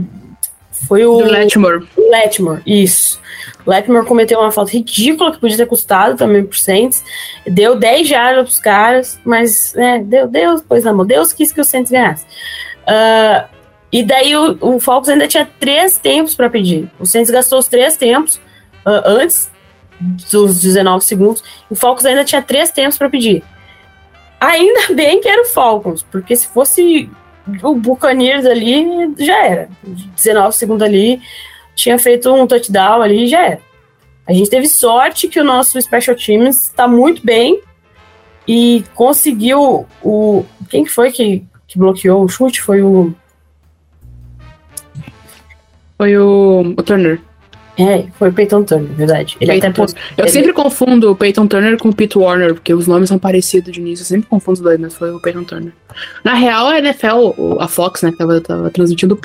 [0.87, 1.19] Foi o.
[1.19, 1.89] Do Letmore.
[1.97, 3.21] Letmore, isso.
[3.67, 7.03] Letmore cometeu uma falta ridícula que podia ter custado também por Saints.
[7.45, 11.65] Deu 10 jardas pros caras, mas, né, deu, Deus, pois não, Deus quis que o
[11.65, 12.25] Saints ganhasse.
[12.87, 13.49] Uh,
[13.91, 16.89] e daí o, o Falcons ainda tinha três tempos para pedir.
[17.01, 18.37] O Saints gastou os três tempos
[18.85, 19.51] uh, antes
[20.01, 21.43] dos 19 segundos.
[21.71, 23.43] O Falcons ainda tinha três tempos para pedir.
[24.41, 27.09] Ainda bem que era o Falcons, porque se fosse
[27.63, 29.69] o Buccaneers ali, já era.
[29.83, 31.21] 19 segundos ali,
[31.75, 33.61] tinha feito um touchdown ali, já era.
[34.27, 37.61] A gente teve sorte que o nosso Special Teams está muito bem
[38.49, 40.45] e conseguiu o.
[40.71, 42.63] Quem foi que, que bloqueou o chute?
[42.63, 43.13] Foi o.
[45.99, 47.21] Foi o, o Turner.
[47.77, 49.37] É, foi o Peyton Turner, verdade.
[49.41, 50.31] Ele Peyton até Eu ele...
[50.31, 53.81] sempre confundo o Peyton Turner com o Pete Warner, porque os nomes são parecidos de
[53.81, 54.03] início.
[54.03, 55.73] Eu sempre confundo os dois, mas foi o Peyton Turner.
[56.23, 59.19] Na real, a NFL, a Fox, né, que tava, tava transmitindo,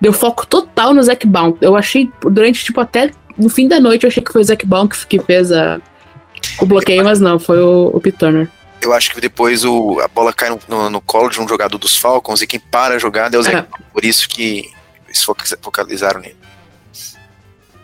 [0.00, 1.56] deu foco total no Zac Baum.
[1.60, 4.66] Eu achei, durante, tipo, até no fim da noite, eu achei que foi o Zac
[4.66, 5.80] Baum que, que fez a,
[6.60, 8.48] o bloqueio, mas não, foi o, o Pete Turner.
[8.82, 11.78] Eu acho que depois o, a bola cai no, no, no colo de um jogador
[11.78, 13.62] dos Falcons e quem para a jogada é o Zac é.
[13.62, 13.80] Baum.
[13.90, 14.70] Por isso que
[15.08, 15.26] eles
[15.62, 16.45] focalizaram nele.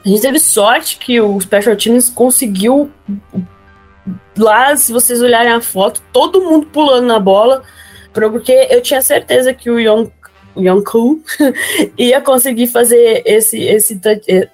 [0.04, 2.90] A gente teve sorte que o Special Teams conseguiu.
[4.36, 7.62] Lá, se vocês olharem a foto, todo mundo pulando na bola,
[8.12, 10.10] porque eu tinha certeza que o Young,
[10.84, 11.20] Koo
[11.96, 14.00] ia conseguir fazer esse, esse,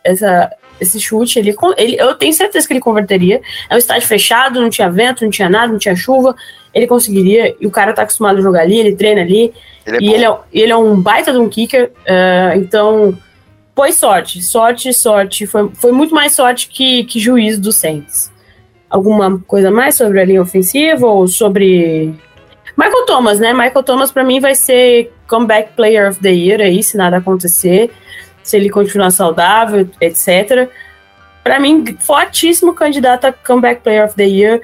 [0.05, 1.39] essa, esse chute.
[1.39, 3.41] Ele, ele, eu tenho certeza que ele converteria.
[3.71, 6.37] É um estádio fechado, não tinha vento, não tinha nada, não tinha chuva.
[6.75, 9.55] Ele conseguiria, e o cara tá acostumado a jogar ali, ele treina ali.
[9.87, 13.17] Ele é e ele é, ele é um baita de um kicker, uh, então
[13.79, 15.47] foi sorte, sorte, sorte.
[15.47, 18.29] Foi, foi muito mais sorte que, que juízo do Saints.
[18.91, 22.13] Alguma coisa mais sobre a linha ofensiva ou sobre.
[22.77, 23.53] Michael Thomas, né?
[23.53, 27.93] Michael Thomas, para mim, vai ser Comeback Player of the Year aí, se nada acontecer,
[28.43, 30.69] se ele continuar saudável, etc.
[31.45, 34.61] Para mim, fortíssimo candidato a Comeback Player of the Year.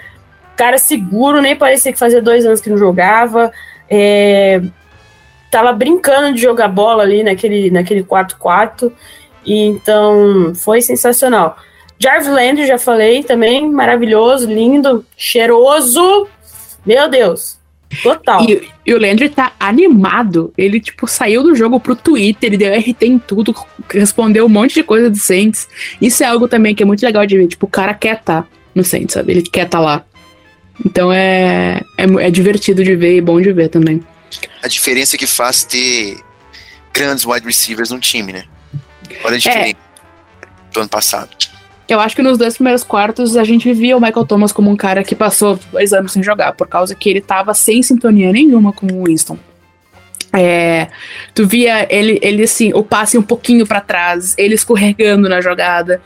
[0.57, 3.53] Cara seguro, nem parecia que fazia dois anos que não jogava.
[3.89, 4.61] É,
[5.55, 8.93] tava brincando de jogar bola ali naquele, naquele quarto quarto.
[9.47, 11.57] E então foi sensacional.
[11.97, 16.27] Jarvis Landry, já falei também, maravilhoso, lindo, cheiroso.
[16.85, 17.57] Meu Deus.
[18.03, 18.43] Total.
[18.43, 20.53] E, e, o Landry tá animado.
[20.59, 23.55] Ele, tipo, saiu do jogo pro Twitter, ele deu RT em tudo,
[23.89, 25.69] respondeu um monte de coisa do Saints.
[26.01, 27.47] Isso é algo também que é muito legal de ver.
[27.47, 29.31] Tipo, o cara quer tá no Saints, sabe?
[29.31, 30.05] Ele quer tá lá.
[30.85, 34.03] Então é, é, é divertido de ver e bom de ver também
[34.63, 36.21] a diferença que faz ter
[36.93, 38.45] grandes wide receivers no time, né?
[39.25, 39.77] Olha a diferença
[40.43, 40.47] é.
[40.73, 41.31] do ano passado.
[41.87, 44.77] Eu acho que nos dois primeiros quartos a gente via o Michael Thomas como um
[44.77, 48.73] cara que passou dois anos sem jogar, por causa que ele tava sem sintonia nenhuma
[48.73, 49.39] com o Winston.
[50.33, 50.89] É,
[51.33, 56.01] tu via ele, ele assim, o passe um pouquinho para trás, ele escorregando na jogada.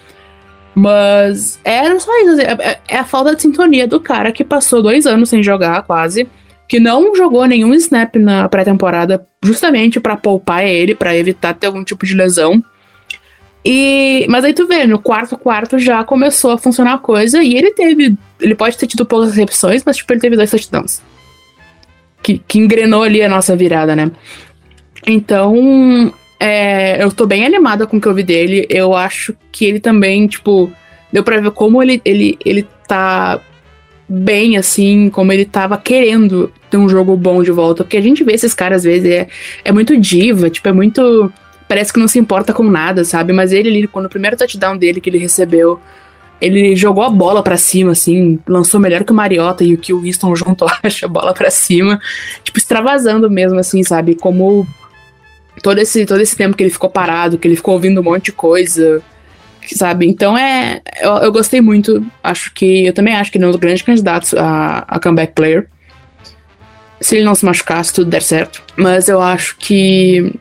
[0.75, 2.41] Mas era só isso.
[2.41, 5.83] É, é, é, a falta de sintonia do cara que passou dois anos sem jogar,
[5.83, 6.29] quase
[6.69, 11.83] que não jogou nenhum snap na pré-temporada, justamente para poupar ele, para evitar ter algum
[11.83, 12.63] tipo de lesão.
[13.65, 17.57] E, mas aí tu vê, no quarto quarto já começou a funcionar a coisa e
[17.57, 21.03] ele teve, ele pode ter tido poucas recepções, mas tipo ele teve dois touchdowns.
[22.23, 24.11] Que, que engrenou ali a nossa virada, né?
[25.07, 28.67] Então, é, eu tô bem animada com o que eu vi dele.
[28.69, 30.71] Eu acho que ele também, tipo,
[31.13, 33.41] deu pra ver como ele, ele, ele tá
[34.09, 37.85] bem, assim, como ele tava querendo ter um jogo bom de volta.
[37.85, 39.29] Porque a gente vê esses caras, às vezes, é,
[39.65, 41.31] é muito diva, tipo, é muito.
[41.69, 43.33] Parece que não se importa com nada, sabe?
[43.33, 45.79] Mas ele ali, quando o primeiro touchdown dele que ele recebeu,
[46.41, 49.93] ele jogou a bola para cima, assim, lançou melhor que o Mariota e o que
[49.93, 52.01] o Winston juntou, acha a bola para cima,
[52.43, 54.15] tipo, extravasando mesmo, assim, sabe?
[54.15, 54.67] Como
[55.63, 58.27] todo esse, todo esse tempo que ele ficou parado, que ele ficou ouvindo um monte
[58.27, 59.03] de coisa,
[59.77, 60.07] sabe?
[60.07, 60.81] Então é.
[61.01, 62.05] Eu, eu gostei muito.
[62.23, 62.87] Acho que.
[62.87, 65.69] Eu também acho que ele é um dos grandes candidatos a, a comeback player.
[67.01, 68.63] Se ele não se machucar, se tudo der certo.
[68.77, 70.33] Mas eu acho que.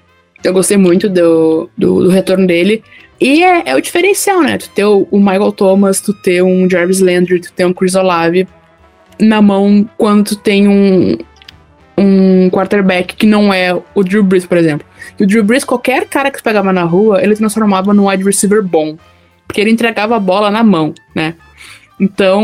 [0.44, 2.84] Eu gostei muito do, do, do retorno dele.
[3.20, 4.58] E é, é, o diferencial, né?
[4.58, 7.96] Tu ter o, o, Michael Thomas, tu ter um Jarvis Landry, tu ter um Chris
[7.96, 8.48] Olave
[9.20, 11.18] na mão quando tu tem um,
[11.98, 14.86] um quarterback que não é o Drew Brees, por exemplo.
[15.20, 18.62] E o Drew Brees, qualquer cara que pegava na rua, ele transformava num wide receiver
[18.62, 18.96] bom.
[19.48, 21.36] Porque ele entregava a bola na mão, né?
[22.00, 22.44] Então,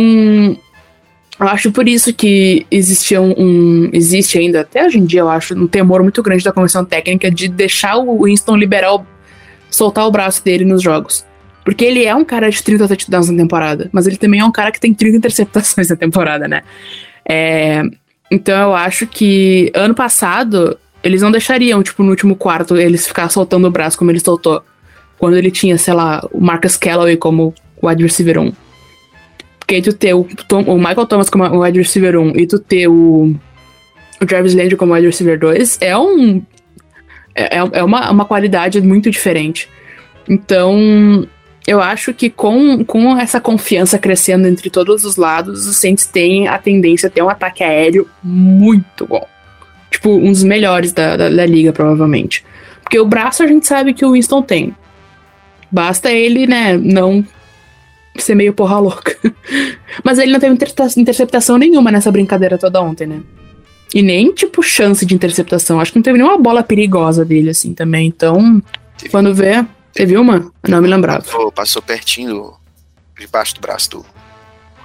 [1.39, 5.29] eu acho por isso que existia um, um, Existe ainda, até hoje em dia, eu
[5.29, 9.05] acho, um temor muito grande da comissão técnica de deixar o Winston liberar o
[9.69, 11.25] soltar o braço dele nos jogos.
[11.65, 14.51] Porque ele é um cara de 30 touchdowns na temporada, mas ele também é um
[14.51, 16.61] cara que tem 30 interceptações na temporada, né?
[17.27, 17.81] É,
[18.29, 23.29] então eu acho que ano passado eles não deixariam, tipo, no último quarto, eles ficar
[23.29, 24.63] soltando o braço como ele soltou.
[25.17, 28.53] Quando ele tinha, sei lá, o Marcus Calloway como wide receiver 1.
[29.59, 32.87] Porque tu ter o, Tom, o Michael Thomas como wide receiver 1 e tu ter
[32.87, 33.33] o,
[34.21, 36.43] o Jarvis Landry como wide receiver 2 é um
[37.35, 39.69] é, é, é uma, uma qualidade muito diferente.
[40.29, 41.27] Então,
[41.67, 46.47] eu acho que com, com essa confiança crescendo entre todos os lados, os Saints têm
[46.47, 49.25] a tendência a ter um ataque aéreo muito bom.
[49.89, 52.43] Tipo, um dos melhores da, da, da liga, provavelmente.
[52.81, 54.75] Porque o braço a gente sabe que o Winston tem.
[55.73, 57.25] Basta ele, né, não
[58.15, 59.17] ser meio porra louca.
[60.03, 60.55] Mas ele não teve
[60.97, 63.21] interceptação nenhuma nessa brincadeira toda ontem, né?
[63.91, 65.79] E nem, tipo, chance de interceptação.
[65.79, 68.07] Acho que não teve nenhuma bola perigosa dele, assim, também.
[68.07, 68.61] Então,
[68.97, 69.09] teve.
[69.09, 69.65] quando vê.
[69.91, 70.51] Teve uma?
[70.67, 71.23] Não me lembrava.
[71.23, 72.53] Passou, passou pertinho do,
[73.19, 74.05] debaixo do braço do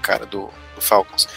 [0.03, 1.29] cara do, do Falcons.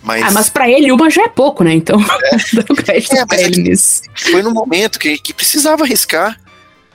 [0.00, 0.22] Mas...
[0.24, 1.72] Ah, mas pra ele uma já é pouco, né?
[1.72, 2.36] Então, é.
[2.54, 4.02] dá crédito é, pra ele é nisso.
[4.14, 6.40] Foi no momento que, que precisava arriscar,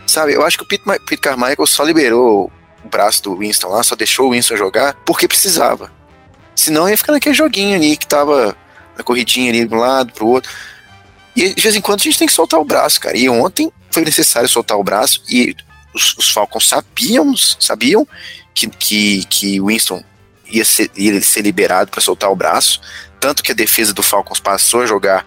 [0.07, 0.33] sabe?
[0.33, 2.51] Eu acho que o Pete, Pete Carmichael só liberou
[2.83, 5.91] o braço do Winston lá, só deixou o Winston jogar porque precisava.
[6.55, 8.55] Senão ia ficar naquele joguinho ali que tava
[8.97, 10.51] na corridinha ali de um lado pro outro.
[11.35, 13.15] E de vez em quando a gente tem que soltar o braço, cara.
[13.15, 15.55] E ontem foi necessário soltar o braço e
[15.93, 18.07] os, os Falcons sabiam, sabiam
[18.53, 20.03] que, que, que Winston
[20.49, 22.81] ia ser, ia ser liberado para soltar o braço.
[23.19, 25.25] Tanto que a defesa do Falcons passou a jogar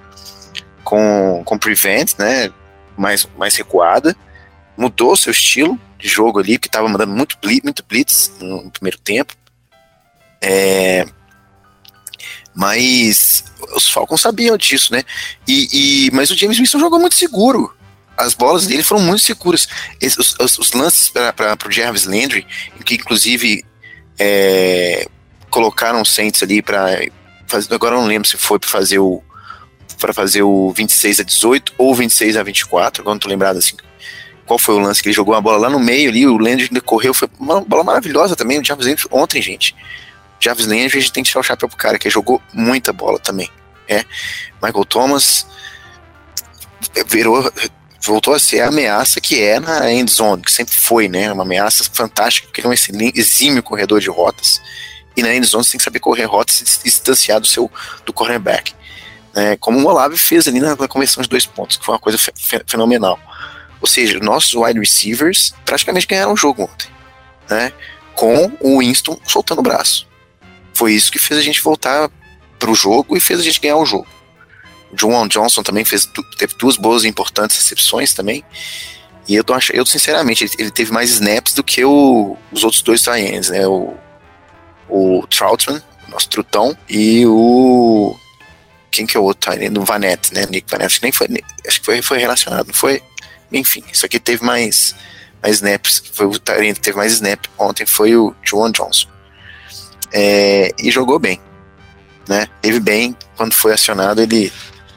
[0.83, 2.51] com, com Prevent, né?
[2.97, 4.17] Mais, mais recuada.
[4.81, 8.99] Mudou seu estilo de jogo ali, que estava mandando muito blitz, muito blitz no, primeiro
[8.99, 9.35] tempo.
[10.41, 11.07] É,
[12.55, 15.05] mas os Falcons sabiam disso, né?
[15.47, 17.77] E, e, mas o James Winston jogou muito seguro.
[18.17, 19.69] As bolas dele foram muito seguras.
[20.03, 22.47] Os, os, os lances para o Jarvis Landry,
[22.85, 23.63] que inclusive
[24.19, 25.07] é,
[25.51, 26.87] colocaram o Saints ali para.
[27.71, 29.23] Agora não lembro se foi para fazer o
[29.99, 33.77] para fazer o 26 a 18 ou 26 a 24, agora não tô lembrado assim.
[34.51, 36.69] Qual foi o lance que ele jogou a bola lá no meio ali, o Landry
[36.81, 39.77] correu, foi uma bola maravilhosa também, o Jarvis Landry ontem, gente.
[40.41, 43.21] Jarvis Landry, a gente tem que tirar o chapéu pro cara, que jogou muita bola
[43.21, 43.49] também.
[43.87, 44.05] É.
[44.61, 45.47] Michael Thomas
[47.07, 47.49] virou,
[48.03, 51.33] voltou a ser a ameaça que é na end zone, que sempre foi, né?
[51.33, 54.61] Uma ameaça fantástica, porque ele é um excelente, exímio corredor de rotas.
[55.17, 57.71] E na end zone você tem que saber correr rotas e distanciar do seu
[58.05, 58.75] do cornerback.
[59.33, 59.57] Né?
[59.59, 62.19] Como o Olave fez ali na, na conversão de dois pontos, que foi uma coisa
[62.19, 62.33] fe
[62.67, 63.17] fenomenal.
[63.81, 66.89] Ou seja, nossos wide receivers praticamente ganharam o jogo ontem.
[67.49, 67.73] Né?
[68.15, 70.07] Com o Winston soltando o braço.
[70.75, 72.11] Foi isso que fez a gente voltar
[72.59, 74.07] pro jogo e fez a gente ganhar o jogo.
[74.93, 78.45] O John Johnson também fez, teve duas boas e importantes recepções também.
[79.29, 82.65] E eu tô achando, eu sinceramente, ele, ele teve mais snaps do que o, os
[82.65, 83.67] outros dois Tyrants, né?
[83.67, 83.95] O,
[84.89, 88.17] o Troutman, nosso trutão, e o.
[88.91, 89.77] Quem que é o outro Tyrant?
[89.77, 90.47] O Vanette, né?
[90.51, 90.99] Nick Vanette.
[91.01, 91.29] Nem foi,
[91.67, 93.01] acho que foi, foi relacionado, não foi?
[93.53, 94.95] Enfim, isso aqui teve mais,
[95.43, 96.03] mais snaps.
[96.13, 99.09] Foi o Tyrant que teve mais snap ontem, foi o John Johnson
[100.13, 101.41] é, e jogou bem.
[102.29, 102.47] Né?
[102.61, 104.53] Teve bem, quando foi acionado, ele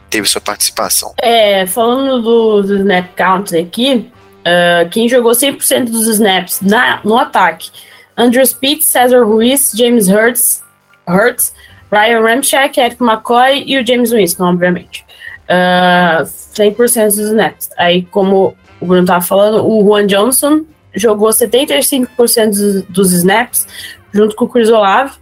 [0.10, 1.14] teve sua participação.
[1.20, 4.12] É, falando do, do snap count aqui,
[4.42, 7.72] uh, quem jogou 100% dos snaps na, no ataque,
[8.16, 10.62] Andrew Speed, Cesar Ruiz, James Hurts,
[11.08, 11.54] Hurts
[11.92, 15.06] Ryan Ramchek, Eric McCoy e o James Winston, obviamente.
[15.50, 17.70] Uh, 100% dos snaps.
[17.78, 23.68] Aí, como o Bruno estava falando, o Juan Johnson jogou 75% dos, dos snaps,
[24.14, 25.14] junto com o Chris Olave.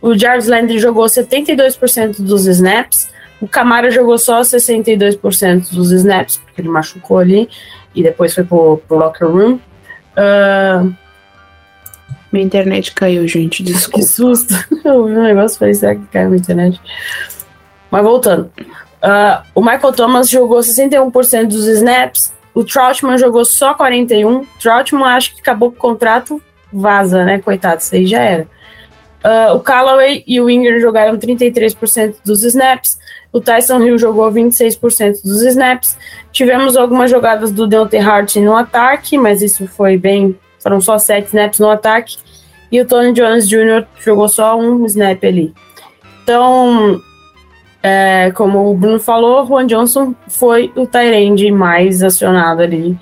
[0.00, 3.10] O Jarvis Landry jogou 72% dos snaps.
[3.40, 7.48] O Camara jogou só 62% dos snaps, porque ele machucou ali
[7.94, 9.58] e depois foi pro, pro locker room.
[10.16, 10.92] Uh,
[12.32, 13.62] Minha internet caiu, gente.
[13.62, 14.06] que Desculpa.
[14.06, 14.54] susto.
[14.84, 16.80] Eu vi um negócio e falei, será que caiu na internet?
[17.90, 18.50] Mas voltando.
[19.02, 22.32] Uh, o Michael Thomas jogou 61% dos snaps.
[22.54, 24.46] O Troutman jogou só 41%.
[24.60, 27.38] Troutman acho que acabou com o contrato, vaza, né?
[27.38, 28.46] Coitado, isso aí já era.
[29.24, 32.98] Uh, o Callaway e o Ingram jogaram 33% dos snaps.
[33.32, 35.96] O Tyson Hill jogou 26% dos snaps.
[36.32, 40.38] Tivemos algumas jogadas do Deontay Hart no ataque, mas isso foi bem.
[40.60, 42.16] Foram só 7 snaps no ataque.
[42.70, 43.86] E o Tony Jones Jr.
[44.00, 45.54] jogou só um snap ali.
[46.22, 47.00] Então,
[47.82, 52.98] é, como o Bruno falou, Juan Johnson foi o Tyrande mais acionado ali.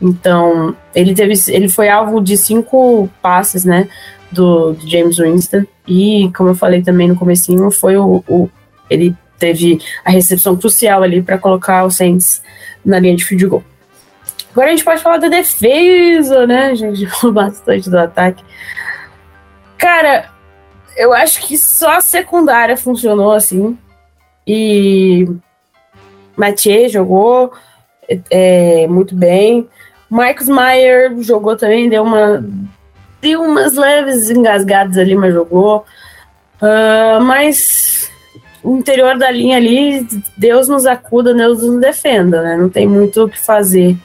[0.00, 3.88] Então, ele teve, ele foi alvo de cinco passes, né,
[4.30, 5.64] do, do James Winston.
[5.86, 8.48] E, como eu falei também no comecinho, foi o, o
[8.88, 12.42] ele teve a recepção crucial ali para colocar o Saints
[12.84, 13.64] na linha de field goal.
[14.52, 16.66] Agora a gente pode falar da defesa, né?
[16.66, 18.44] A gente falou bastante do ataque.
[19.78, 20.28] Cara,
[20.96, 23.78] eu acho que só a secundária funcionou assim.
[24.52, 25.28] E
[26.36, 27.52] Mathieu jogou
[28.28, 29.68] é, muito bem.
[30.10, 32.44] Marcus Meyer jogou também, deu uma
[33.20, 35.84] deu umas leves engasgadas ali, mas jogou.
[36.60, 38.10] Uh, mas
[38.60, 40.04] o interior da linha ali,
[40.36, 42.56] Deus nos acuda, Deus nos defenda, né?
[42.56, 43.96] Não tem muito o que fazer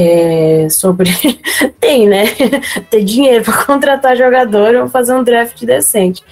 [0.00, 1.10] é, sobre.
[1.80, 2.24] tem, né?
[2.90, 6.22] Ter dinheiro para contratar jogador ou fazer um draft decente.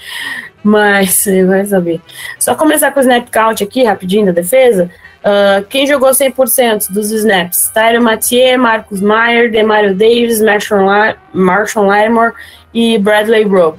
[0.63, 2.01] Mas vai saber.
[2.39, 4.91] Só começar com o snap count aqui, rapidinho, da defesa.
[5.19, 7.71] Uh, quem jogou 100% dos snaps?
[7.73, 12.33] Tyler Mathieu, Marcus Meyer, Demario Davis, Marshall Lattimore
[12.73, 13.79] e Bradley Rowe.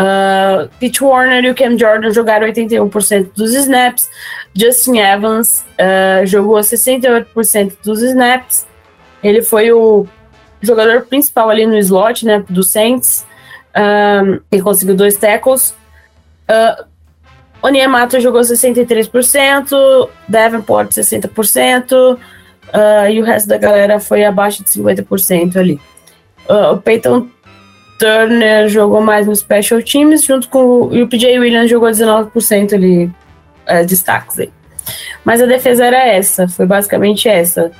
[0.00, 4.08] Uh, Pete Warner e o Cam Jordan jogaram 81% dos snaps.
[4.54, 8.66] Justin Evans uh, jogou 68% dos snaps.
[9.22, 10.06] Ele foi o
[10.62, 13.26] jogador principal ali no slot, né, do Saints.
[13.76, 15.74] Um, ele conseguiu dois tackles.
[16.48, 16.84] Uh,
[17.62, 22.18] Onyemata jogou 63%, Davenport 60%, uh,
[23.10, 25.80] e o resto da galera foi abaixo de 50% ali.
[26.48, 27.28] Uh, o Peyton
[27.98, 33.04] Turner jogou mais no Special Teams, junto com e o PJ Williams jogou 19% ali,
[33.04, 34.50] uh, destaques aí.
[35.22, 37.70] Mas a defesa era essa, foi basicamente essa.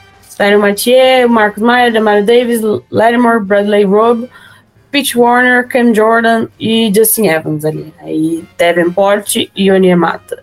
[0.40, 4.26] Tyler Mathieu, Marcus Meyer, Demario Davis, Lattimore, Bradley Robb,
[4.90, 7.92] Pete Warner, Cam Jordan e Justin Evans ali.
[7.98, 10.42] Aí Davenport e Onyemata.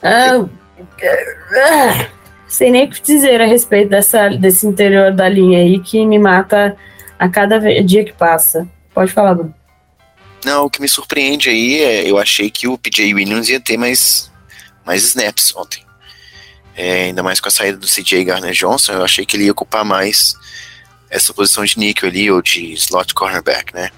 [0.00, 0.46] Ah,
[1.10, 2.06] ah,
[2.46, 6.16] sei nem o que dizer a respeito dessa, desse interior da linha aí que me
[6.16, 6.76] mata
[7.18, 8.64] a cada dia que passa.
[8.94, 9.54] Pode falar, Bruno.
[10.44, 13.76] Não, o que me surpreende aí é eu achei que o PJ Williams ia ter
[13.76, 14.30] mais,
[14.86, 15.87] mais snaps ontem.
[16.78, 19.52] É, ainda mais com a saída do CJ Garner Johnson, eu achei que ele ia
[19.52, 20.34] ocupar mais
[21.10, 23.90] essa posição de níquel ali, ou de slot cornerback, né?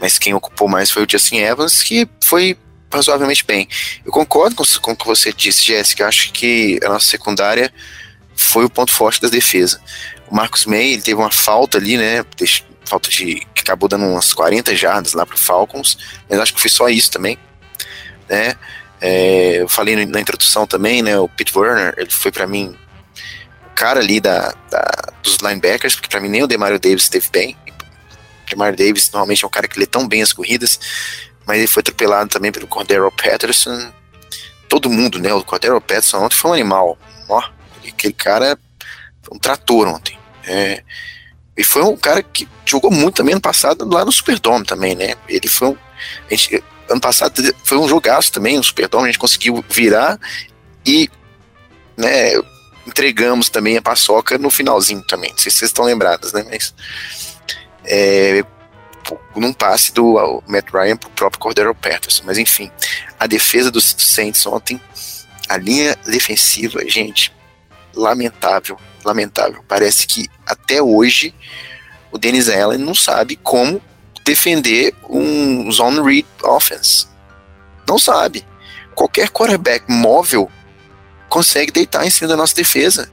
[0.00, 2.56] Mas quem ocupou mais foi o Justin Evans, que foi
[2.90, 3.68] razoavelmente bem.
[4.02, 6.08] Eu concordo com, com o que você disse, Jéssica.
[6.08, 7.70] Acho que a nossa secundária
[8.34, 9.78] foi o ponto forte da defesa.
[10.30, 12.24] O Marcos May, ele teve uma falta ali, né?
[12.86, 13.46] Falta de.
[13.54, 15.98] que acabou dando umas 40 jardas lá para Falcons,
[16.30, 17.38] mas acho que foi só isso também,
[18.26, 18.56] né?
[19.00, 21.18] É, eu falei na introdução também, né?
[21.18, 22.76] O Pete Werner, ele foi para mim
[23.66, 27.28] o cara ali da, da dos linebackers, porque para mim nem o Demario Davis esteve
[27.30, 27.56] bem.
[28.44, 30.78] O Demario Davis normalmente é um cara que lê tão bem as corridas,
[31.46, 33.92] mas ele foi atropelado também pelo Cordero Patterson.
[34.68, 35.32] Todo mundo, né?
[35.34, 36.98] O Cordero Patterson ontem foi um animal.
[37.28, 37.42] Ó,
[37.86, 38.58] aquele cara
[39.30, 40.18] um trator ontem.
[40.44, 40.82] É,
[41.56, 45.14] e foi um cara que jogou muito também ano passado lá no Superdome também, né?
[45.28, 45.76] Ele foi um.
[46.30, 50.18] Gente, ano passado foi um jogaço também, no Superdome, a gente conseguiu virar
[50.84, 51.10] e
[51.96, 52.32] né,
[52.86, 55.30] entregamos também a paçoca no finalzinho também.
[55.30, 56.44] Não sei se vocês estão lembrados, né?
[56.48, 56.74] Mas
[57.84, 58.44] é,
[59.34, 62.22] num passe do Matt Ryan pro próprio Cordero Patterson.
[62.24, 62.70] Mas enfim,
[63.18, 64.80] a defesa dos Saints ontem,
[65.48, 67.32] a linha defensiva, gente,
[67.94, 69.64] lamentável, lamentável.
[69.66, 71.34] Parece que até hoje
[72.10, 73.80] o Dennis Allen não sabe como
[74.26, 77.06] defender um zone read offense.
[77.88, 78.44] Não sabe.
[78.94, 80.50] Qualquer quarterback móvel
[81.28, 83.10] consegue deitar em cima da nossa defesa.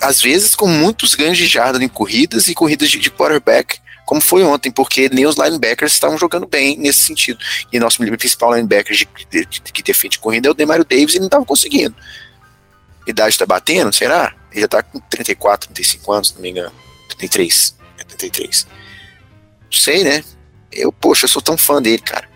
[0.00, 4.20] Às vezes com muitos ganhos de jarda em corridas e corridas de, de quarterback, como
[4.20, 7.38] foi ontem, porque nem os linebackers estavam jogando bem nesse sentido.
[7.72, 11.18] E nosso principal linebacker de, de, de, que defende corrida é o Demario Davis e
[11.18, 11.94] não estava conseguindo.
[13.06, 14.34] idade tá batendo, será?
[14.50, 16.72] Ele já tá com 34, 35 anos, se não me engano.
[17.08, 17.76] 33.
[17.98, 18.66] É 33.
[19.62, 20.22] Não sei, né?
[20.72, 22.28] Eu, poxa, eu sou tão fã dele, cara.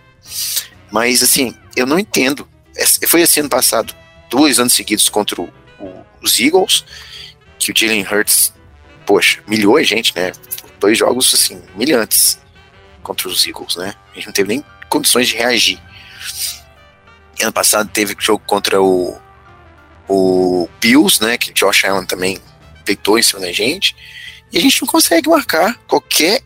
[0.91, 2.49] Mas, assim, eu não entendo.
[3.07, 3.95] Foi assim ano passado,
[4.31, 6.85] dois anos seguidos contra o, o, os Eagles,
[7.59, 8.53] que o Jalen Hurts,
[9.07, 10.33] poxa, milhou a gente, né?
[10.79, 12.39] Dois jogos, assim, milhantes
[13.03, 13.95] contra os Eagles, né?
[14.13, 15.81] A gente não teve nem condições de reagir.
[17.41, 19.19] Ano passado teve jogo contra o,
[20.09, 21.39] o Bills, né?
[21.39, 22.41] Que Josh Allen também
[22.85, 23.95] deitou em cima da gente.
[24.53, 26.43] E a gente não consegue marcar qualquer.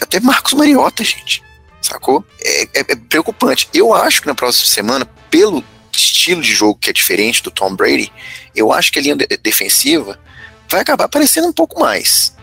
[0.00, 1.42] Até Marcos Mariota, gente.
[1.80, 2.24] Sacou?
[2.40, 3.68] É, é, é preocupante.
[3.72, 7.74] Eu acho que na próxima semana, pelo estilo de jogo que é diferente do Tom
[7.74, 8.12] Brady,
[8.54, 10.18] eu acho que a linha de defensiva
[10.68, 12.34] vai acabar aparecendo um pouco mais.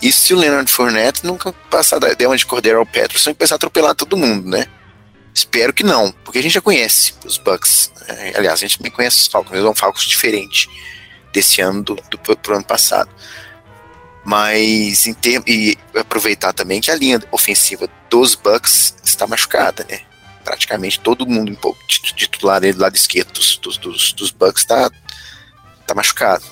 [0.00, 3.54] E se o Leonard Fournette nunca passar da dema de Cordero ao Peterson e começar
[3.54, 4.66] a atropelar todo mundo, né?
[5.34, 7.92] Espero que não, porque a gente já conhece os Bucks.
[8.08, 8.32] Né?
[8.36, 10.68] Aliás, a gente também conhece os Falcons, eles são Falcons diferente
[11.32, 13.10] desse ano do, do, do ano passado.
[14.26, 20.00] Mas em termo, e aproveitar também que a linha ofensiva dos Bucks está machucada, né?
[20.42, 21.56] Praticamente todo mundo
[21.86, 24.90] titular do lado esquerdo dos, dos, dos, dos Bucks está
[25.86, 26.44] tá machucado.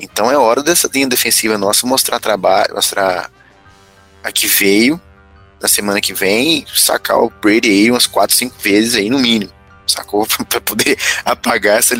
[0.00, 3.30] Então é hora dessa linha defensiva nossa mostrar trabalho, mostrar
[4.24, 5.00] a que veio
[5.62, 9.52] na semana que vem, sacar o Brady aí umas 4, 5 vezes aí no mínimo,
[9.86, 10.26] sacou?
[10.48, 11.94] para poder apagar essa,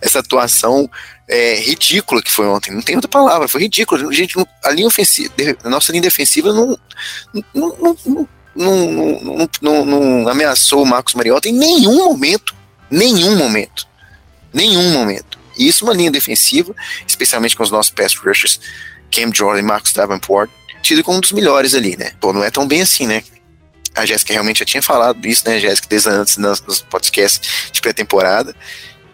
[0.00, 0.90] essa atuação
[1.28, 2.72] é, ridícula que foi ontem.
[2.72, 4.12] Não tem outra palavra, foi ridículo.
[4.12, 6.78] Gente, a linha ofensiva, a nossa linha defensiva não,
[7.54, 12.54] não, não, não, não, não, ameaçou o Marcos Mariota em nenhum momento.
[12.90, 13.86] Nenhum momento.
[14.52, 15.38] Nenhum momento.
[15.56, 16.74] E isso é uma linha defensiva,
[17.06, 18.60] especialmente com os nossos pass rushers,
[19.10, 20.50] Cam Jordan e Marcos Davenport,
[20.82, 22.12] tido como um dos melhores ali, né?
[22.20, 23.22] Pô, não é tão bem assim, né?
[23.94, 26.60] A Jéssica realmente já tinha falado isso, né, Jéssica, desde antes nos
[26.90, 28.54] podcasts de pré-temporada,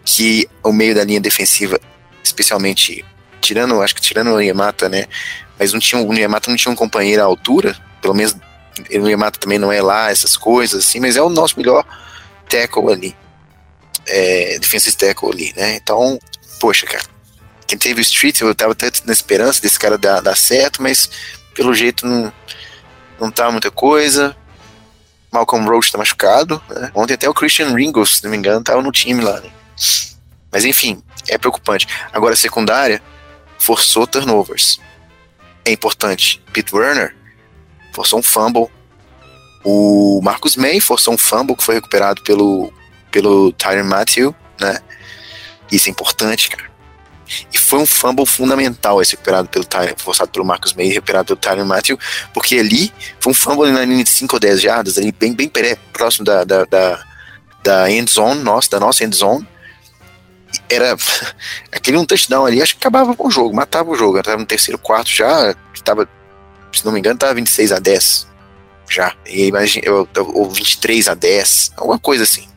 [0.03, 1.79] que o meio da linha defensiva,
[2.23, 3.03] especialmente
[3.39, 5.05] tirando, acho que tirando o Yamata, né?
[5.57, 8.35] Mas não tinha, o Yamata não tinha um companheiro à altura, pelo menos
[8.89, 11.85] o Yamata também não é lá, essas coisas assim, mas é o nosso melhor
[12.49, 13.15] tackle ali.
[14.07, 15.75] É, defensive tackle ali, né?
[15.75, 16.19] Então,
[16.59, 17.03] poxa, cara,
[17.67, 21.09] quem teve o Street, eu tava até na esperança desse cara dar, dar certo, mas
[21.53, 22.33] pelo jeito não,
[23.19, 24.35] não tá muita coisa.
[25.31, 26.91] Malcolm Roach tá machucado, né?
[26.93, 29.49] Ontem até o Christian Ringo, se não me engano, tava no time lá, né?
[30.51, 31.87] Mas enfim, é preocupante.
[32.11, 33.01] Agora a secundária
[33.57, 34.79] forçou turnovers.
[35.63, 36.41] É importante.
[36.51, 37.15] Pete Werner
[37.93, 38.67] forçou um fumble.
[39.63, 42.73] O Marcus May forçou um fumble que foi recuperado pelo,
[43.11, 44.79] pelo Tyron Matthew, né?
[45.71, 46.71] Isso é importante, cara.
[47.53, 51.39] E foi um fumble fundamental esse recuperado pelo Tyron, forçado pelo Marcus May, recuperado pelo
[51.39, 51.97] Tyron Matthew,
[52.33, 55.49] porque ali foi um fumble na linha de 5 ou 10 jardas, ali bem, bem
[55.93, 57.03] próximo da, da, da,
[57.63, 59.47] da end zone, nossa, da nossa end zone.
[60.69, 60.95] Era
[61.71, 64.19] aquele um touchdown ali, acho que acabava com o jogo, matava o jogo.
[64.19, 66.07] Estava no terceiro quarto já, estava,
[66.73, 68.27] se não me engano, estava 26 a 10
[68.89, 69.15] já.
[69.25, 69.85] E imagina,
[70.17, 72.51] ou 23 a 10, alguma coisa assim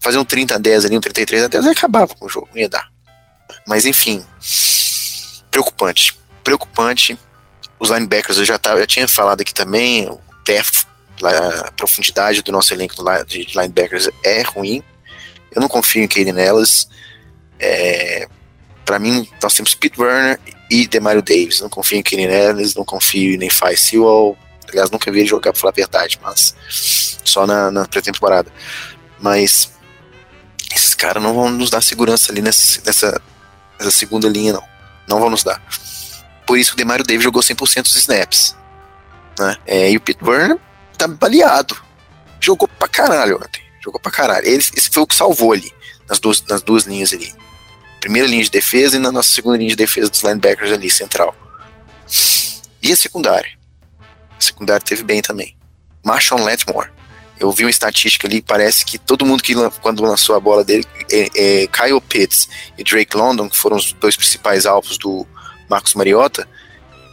[0.00, 2.48] fazer um 30 a 10 ali, um 33 a 10, aí acabava com o jogo,
[2.52, 2.88] não ia dar.
[3.66, 4.24] Mas enfim,
[5.50, 6.16] preocupante.
[6.42, 7.18] Preocupante.
[7.78, 10.86] Os linebackers eu já, tava, eu tinha falado aqui também, o depth,
[11.22, 12.94] a profundidade do nosso elenco
[13.26, 14.82] de linebackers é ruim.
[15.52, 16.88] Eu não confio em Kaden nelas.
[17.58, 18.28] É,
[18.84, 20.40] para mim, nós temos Pete Werner
[20.70, 21.60] e Demario Davis.
[21.60, 24.36] Não confio em Kaden Ellis, não confio em Fai Sewell.
[24.68, 26.54] Aliás, nunca vi ele jogar, pra falar a verdade, mas
[27.24, 28.52] só na, na pré-temporada.
[29.20, 29.70] Mas
[30.74, 33.22] esses caras não vão nos dar segurança ali nessa, nessa,
[33.78, 34.64] nessa, segunda linha, não.
[35.06, 35.62] Não vão nos dar.
[36.46, 38.56] Por isso que o Demario Davis jogou 100% dos snaps.
[39.38, 39.56] Né?
[39.66, 40.58] É, e o Pete Burner
[40.96, 41.76] tá baleado.
[42.40, 43.62] Jogou pra caralho ontem.
[43.82, 44.46] Jogou pra caralho.
[44.46, 45.72] Esse foi o que salvou ali,
[46.08, 47.32] nas duas, nas duas linhas ali.
[48.08, 51.36] Primeira linha de defesa e na nossa segunda linha de defesa dos linebackers ali, central.
[52.82, 53.50] E a secundária?
[54.00, 55.54] A secundária teve bem também.
[56.02, 56.88] Marshall Letmore
[57.38, 60.86] eu vi uma estatística ali, parece que todo mundo que quando lançou a bola dele,
[61.12, 62.48] é, é, Kyle Pitts
[62.78, 65.26] e Drake London, que foram os dois principais alvos do
[65.68, 66.48] Marcos Mariota,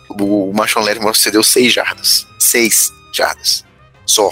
[0.09, 2.25] o, Marshall Lattimore cedeu seis jardas.
[2.39, 3.65] Seis jardas.
[4.05, 4.29] Só.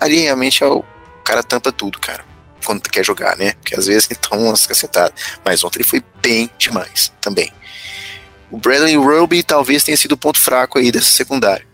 [0.00, 0.84] Ali realmente é o
[1.24, 2.24] cara tampa tudo, cara.
[2.64, 3.52] Quando quer jogar, né?
[3.52, 5.12] Porque às vezes toma umas cacetadas.
[5.44, 7.52] Mas ontem ele foi bem demais também.
[8.50, 11.66] O Bradley Roby talvez tenha sido o ponto fraco aí dessa secundária.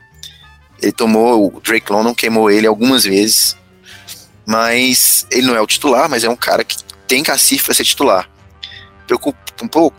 [0.80, 3.54] Ele tomou, o Drake London queimou ele algumas vezes,
[4.46, 6.76] mas ele não é o titular, mas é um cara que
[7.06, 8.30] tem cacife para ser titular.
[9.06, 9.96] Preocupa um pouco?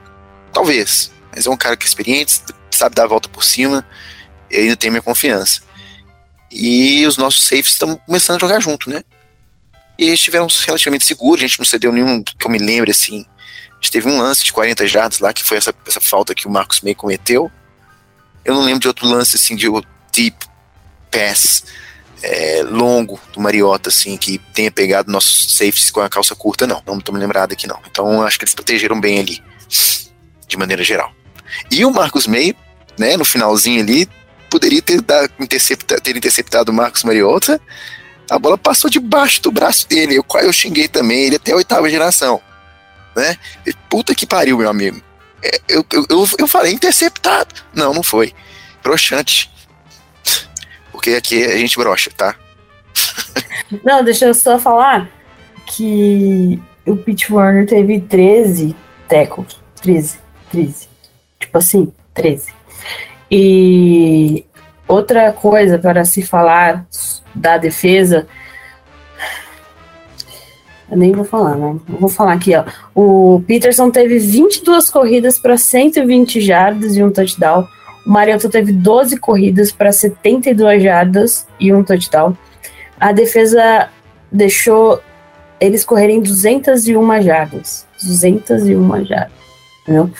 [0.51, 3.85] Talvez, mas é um cara que é experiente, sabe dar a volta por cima,
[4.49, 5.61] e ainda tem minha confiança.
[6.51, 9.03] E os nossos safes estão começando a jogar junto, né?
[9.97, 13.25] E eles estiveram relativamente seguros, a gente não cedeu nenhum que eu me lembre assim,
[13.81, 16.51] gente teve um lance de 40 jardas lá, que foi essa, essa falta que o
[16.51, 17.51] Marcos May cometeu.
[18.45, 19.67] Eu não lembro de outro lance assim de
[20.13, 20.37] deep
[21.09, 21.63] pass
[22.21, 26.81] é, longo do Mariota, assim, que tenha pegado nossos safeties com a calça curta, não.
[26.85, 27.79] Não estou me lembrado aqui, não.
[27.89, 29.43] Então acho que eles protegeram bem ali,
[30.47, 31.11] de maneira geral.
[31.71, 32.55] E o Marcos May,
[32.99, 34.07] né, no finalzinho ali,
[34.49, 37.59] poderia ter, dar, intercepta, ter interceptado o Marcos Mariota.
[38.31, 41.89] A bola passou debaixo do braço dele, qual eu xinguei também, ele até a oitava
[41.89, 42.41] geração.
[43.13, 43.35] Né?
[43.89, 45.01] Puta que pariu, meu amigo.
[45.43, 47.53] É, eu, eu, eu, eu falei interceptado.
[47.73, 48.33] Não, não foi.
[48.81, 49.51] Broxante.
[50.93, 52.35] Porque aqui a gente brocha, tá?
[53.83, 55.09] Não, deixa eu só falar
[55.65, 58.75] que o Pete Warner teve 13
[59.09, 59.59] tackles.
[59.81, 60.19] 13.
[60.51, 60.87] 13.
[61.39, 62.53] Tipo assim, 13.
[63.29, 64.45] E
[64.91, 66.85] outra coisa para se falar
[67.33, 68.27] da defesa.
[70.89, 71.79] Eu nem vou falar, né?
[71.87, 72.65] vou falar aqui, ó.
[72.93, 77.65] O Peterson teve 22 corridas para 120 jardas e um touchdown.
[78.05, 82.35] O Mariota teve 12 corridas para 72 jardas e um touchdown.
[82.99, 83.89] A defesa
[84.29, 85.01] deixou
[85.61, 87.87] eles correrem 201 jardas.
[88.03, 89.31] 201 jardas.
[89.83, 90.11] Entendeu?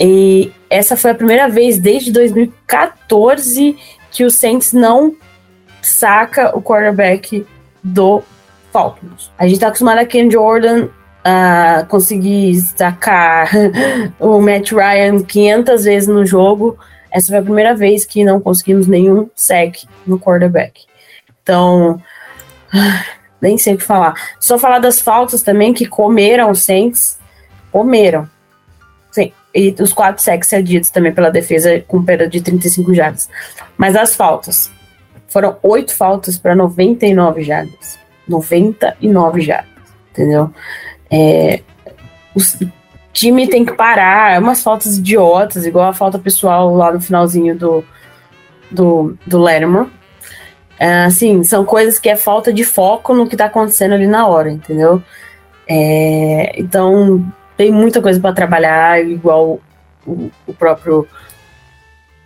[0.00, 3.76] E essa foi a primeira vez desde 2014
[4.14, 5.16] que o Saints não
[5.82, 7.44] saca o quarterback
[7.82, 8.22] do
[8.72, 9.30] Falcons.
[9.36, 10.88] A gente tá acostumado a Ken Jordan
[11.24, 13.50] a conseguir sacar
[14.20, 16.78] o Matt Ryan 500 vezes no jogo.
[17.10, 20.84] Essa foi a primeira vez que não conseguimos nenhum sec no quarterback.
[21.42, 22.00] Então,
[23.42, 24.14] nem sei o que falar.
[24.38, 27.18] Só falar das faltas também que comeram os Saints.
[27.72, 28.28] Comeram.
[29.54, 33.28] E os quatro sacks cedidos também pela defesa com perda de 35 jardas.
[33.76, 34.70] Mas as faltas.
[35.28, 37.98] Foram oito faltas para 99 jardas.
[38.28, 39.70] 99 jardas,
[40.10, 40.50] entendeu?
[41.10, 41.60] É,
[42.34, 42.40] o
[43.12, 47.56] time tem que parar, é umas faltas idiotas, igual a falta pessoal lá no finalzinho
[47.56, 47.84] do,
[48.70, 49.90] do, do Letterman.
[50.78, 54.26] É, assim, são coisas que é falta de foco no que tá acontecendo ali na
[54.26, 55.00] hora, entendeu?
[55.68, 57.24] É, então,
[57.56, 59.60] tem muita coisa para trabalhar, igual
[60.06, 61.06] o, o, próprio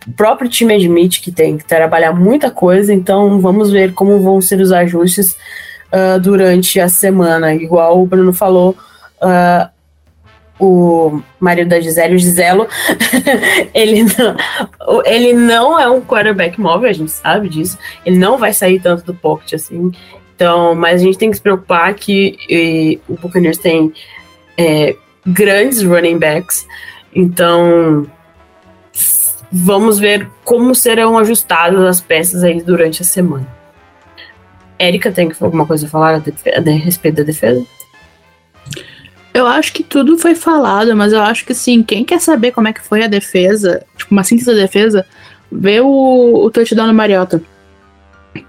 [0.07, 4.41] o próprio time admite que tem que trabalhar muita coisa, então vamos ver como vão
[4.41, 5.37] ser os ajustes
[5.93, 7.53] uh, durante a semana.
[7.53, 8.75] Igual o Bruno falou,
[9.21, 9.69] uh,
[10.59, 12.67] o marido da Gisele, o Giselo,
[13.73, 17.77] ele, não, ele não é um quarterback móvel, a gente sabe disso.
[18.05, 19.91] Ele não vai sair tanto do pocket assim.
[20.35, 23.93] Então, mas a gente tem que se preocupar que e, o Buccaneers tem
[24.57, 24.95] é,
[25.25, 26.67] grandes running backs.
[27.13, 28.05] Então,
[29.51, 33.47] vamos ver como serão ajustadas as peças aí durante a semana.
[34.77, 37.65] Érica, tem alguma coisa a falar a, a respeito da defesa?
[39.33, 42.67] Eu acho que tudo foi falado, mas eu acho que sim, quem quer saber como
[42.67, 45.05] é que foi a defesa, tipo, uma síntese da defesa,
[45.51, 47.41] vê o, o touchdown no Mariota.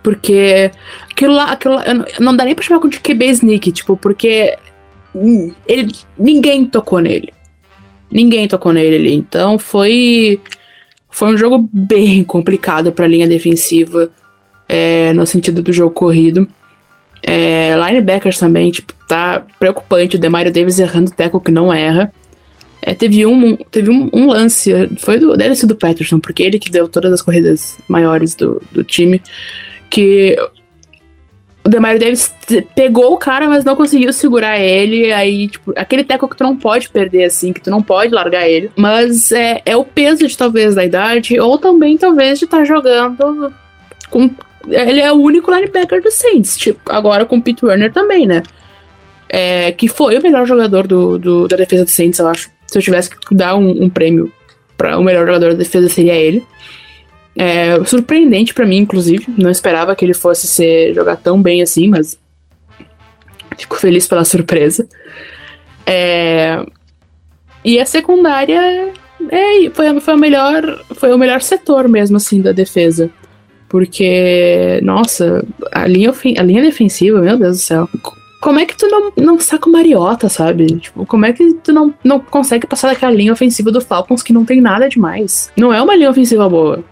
[0.02, 0.70] Porque
[1.10, 1.84] aquilo lá, aquilo lá,
[2.18, 4.56] não dá nem pra chamar de QB sneak, tipo, porque
[5.66, 7.32] ele, ninguém tocou nele.
[8.10, 9.12] Ninguém tocou nele.
[9.12, 10.40] Então foi
[11.10, 14.10] foi um jogo bem complicado para a linha defensiva,
[14.68, 16.48] é, no sentido do jogo corrido.
[17.22, 20.16] É, linebackers também, tipo, tá preocupante.
[20.16, 22.12] O Demario Davis errando teco que não erra.
[22.82, 26.58] É, teve um, teve um, um, lance, foi do, deve ser do Patterson, porque ele
[26.58, 29.20] que deu todas as corridas maiores do, do time,
[29.90, 30.59] que o
[31.70, 32.34] Demario Davis
[32.74, 35.12] pegou o cara, mas não conseguiu segurar ele.
[35.12, 38.48] Aí, tipo, aquele teco que tu não pode perder, assim, que tu não pode largar
[38.48, 38.70] ele.
[38.76, 42.64] Mas é, é o peso de talvez da idade, ou também talvez de estar tá
[42.64, 43.52] jogando
[44.10, 44.30] com.
[44.68, 48.42] Ele é o único linebacker do Saints, tipo, agora com o Pete Werner também, né?
[49.28, 52.50] É, que foi o melhor jogador do, do, da defesa do Saints, eu acho.
[52.66, 54.32] Se eu tivesse que dar um, um prêmio
[54.76, 56.44] para o melhor jogador da defesa, seria ele.
[57.36, 59.26] É, surpreendente para mim, inclusive.
[59.38, 62.18] Não esperava que ele fosse ser jogar tão bem assim, mas
[63.56, 64.88] fico feliz pela surpresa.
[65.86, 66.64] É,
[67.64, 68.92] e a secundária
[69.30, 73.10] é, foi, foi, a melhor, foi o melhor setor mesmo, assim, da defesa.
[73.68, 77.88] Porque, nossa, a linha, a linha defensiva, meu Deus do céu.
[78.40, 80.66] Como é que tu não, não saca o Mariota, sabe?
[80.78, 84.32] Tipo, como é que tu não, não consegue passar daquela linha ofensiva do Falcons que
[84.32, 85.52] não tem nada demais?
[85.56, 86.82] Não é uma linha ofensiva boa.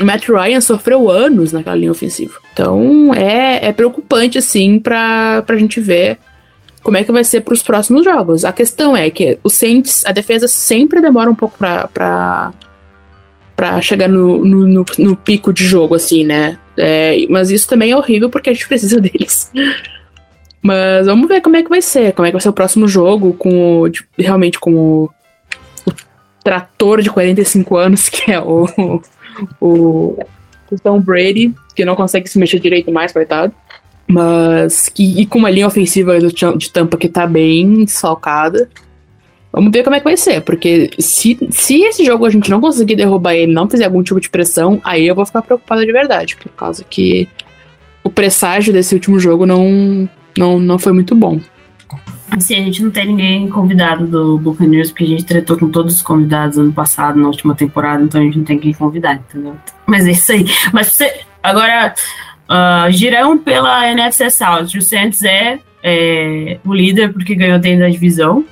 [0.00, 2.34] Matt Ryan sofreu anos naquela linha ofensiva.
[2.52, 6.18] Então é, é preocupante, assim, pra, pra gente ver
[6.82, 8.44] como é que vai ser para os próximos jogos.
[8.44, 12.52] A questão é que o Saints, a defesa sempre demora um pouco pra, pra,
[13.56, 16.58] pra chegar no, no, no, no pico de jogo, assim, né?
[16.76, 19.50] É, mas isso também é horrível porque a gente precisa deles.
[20.62, 22.86] Mas vamos ver como é que vai ser, como é que vai ser o próximo
[22.86, 25.10] jogo, com o, tipo, realmente com o,
[25.86, 25.92] o
[26.44, 29.00] trator de 45 anos, que é o,
[29.60, 30.18] o,
[30.70, 33.52] o Tom Brady, que não consegue se mexer direito mais, coitado.
[34.08, 38.68] Mas que, e com uma linha ofensiva do, de tampa que tá bem desfalcada.
[39.52, 42.60] Vamos ver como é que vai ser, porque se, se esse jogo a gente não
[42.60, 45.92] conseguir derrubar ele, não fizer algum tipo de pressão, aí eu vou ficar preocupada de
[45.92, 47.26] verdade, por causa que
[48.04, 51.40] o presságio desse último jogo não, não, não foi muito bom.
[52.30, 55.94] Assim, a gente não tem ninguém convidado do Buccaneers, porque a gente tratou com todos
[55.94, 59.56] os convidados ano passado, na última temporada, então a gente não tem quem convidar, entendeu?
[59.86, 60.44] Mas é isso aí.
[60.72, 60.98] Mas
[61.42, 61.94] agora,
[62.48, 67.88] uh, girão pela NFC South, o Saints é, é o líder porque ganhou dentro da
[67.88, 68.44] divisão.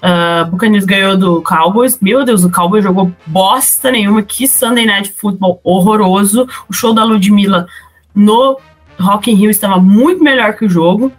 [0.00, 1.98] Uh, Buccaneers ganhou do Cowboys.
[2.00, 4.22] Meu Deus, o Cowboys jogou bosta nenhuma.
[4.22, 6.48] Que Sunday Night Football horroroso.
[6.68, 7.66] O show da Ludmilla
[8.14, 8.58] no
[8.98, 11.12] Rock in Rio estava muito melhor que o jogo.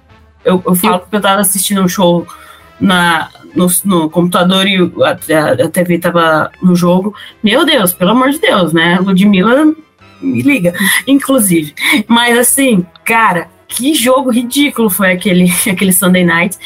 [0.43, 2.27] Eu, eu falo porque eu estava assistindo um show
[2.79, 7.13] na, no, no, computador e a, a, TV estava no jogo.
[7.43, 8.97] Meu Deus, pelo amor de Deus, né?
[8.99, 9.73] Ludmilla
[10.21, 10.73] me liga,
[11.07, 11.73] inclusive.
[12.07, 16.57] Mas assim, cara, que jogo ridículo foi aquele, aquele Sunday Night.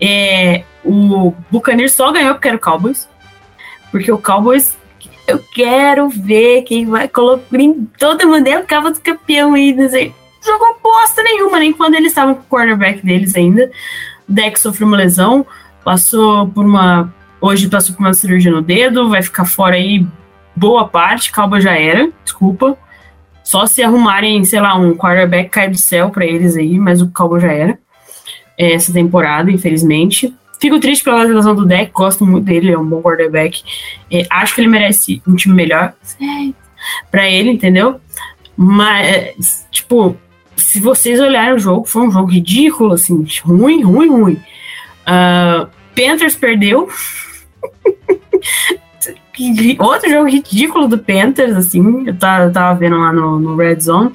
[0.00, 3.08] É, o Buccaneers só ganhou porque era o Cowboys.
[3.90, 4.76] Porque o Cowboys,
[5.26, 7.44] eu quero ver quem vai colocar.
[7.98, 10.12] Todo mundo é o cabo do campeão aí, não sei.
[10.44, 13.70] Jogou bosta nenhuma, nem quando eles estavam com o quarterback deles ainda.
[14.28, 15.46] O Deck sofreu uma lesão,
[15.84, 17.12] passou por uma.
[17.40, 20.06] Hoje passou por uma cirurgia no dedo, vai ficar fora aí
[20.54, 21.32] boa parte.
[21.32, 22.76] Cowboys já era, desculpa.
[23.42, 27.10] Só se arrumarem, sei lá, um quarterback cai do céu para eles aí, mas o
[27.10, 27.78] Cowboys já era.
[28.56, 30.34] É, essa temporada, infelizmente.
[30.60, 33.62] Fico triste pela lesão do deck, gosto muito dele, é um bom quarterback.
[34.10, 35.92] É, acho que ele merece um time melhor
[37.10, 38.00] para ele, entendeu?
[38.56, 40.16] Mas, tipo,
[40.56, 44.42] se vocês olharem o jogo, foi um jogo ridículo, assim, ruim, ruim, ruim.
[45.06, 46.88] Uh, Panthers perdeu.
[49.80, 54.12] Outro jogo ridículo do Panthers, assim, eu tava, tava vendo lá no, no Red Zone.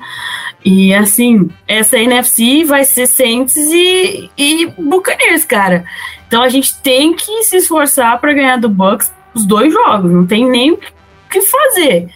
[0.64, 5.86] E assim, essa NFC vai ser Saints e, e Buccaneers, cara.
[6.28, 10.12] Então a gente tem que se esforçar para ganhar do Bucks os dois jogos.
[10.12, 10.80] Não tem nem o
[11.30, 12.10] que fazer.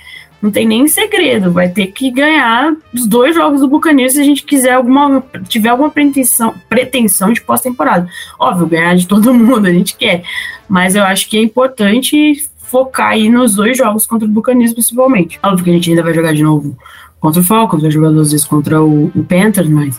[0.43, 1.53] Não tem nem segredo.
[1.53, 5.69] Vai ter que ganhar os dois jogos do Buccaneers se a gente quiser alguma tiver
[5.69, 8.09] alguma pretensão, pretensão de pós-temporada.
[8.37, 10.21] Óbvio, ganhar de todo mundo a gente quer,
[10.67, 15.39] mas eu acho que é importante focar aí nos dois jogos contra o Buccaneers principalmente.
[15.41, 16.77] Óbvio que a gente ainda vai jogar de novo
[17.21, 19.97] contra o Falcons, vai jogar duas vezes contra o, o Panthers, mas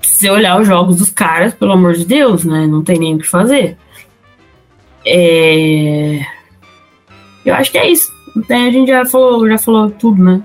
[0.00, 2.64] se olhar os jogos dos caras, pelo amor de Deus, né?
[2.64, 3.76] Não tem nem o que fazer.
[5.04, 6.24] É...
[7.50, 8.10] Eu acho que é isso.
[8.48, 10.42] A gente já falou, já falou tudo, né?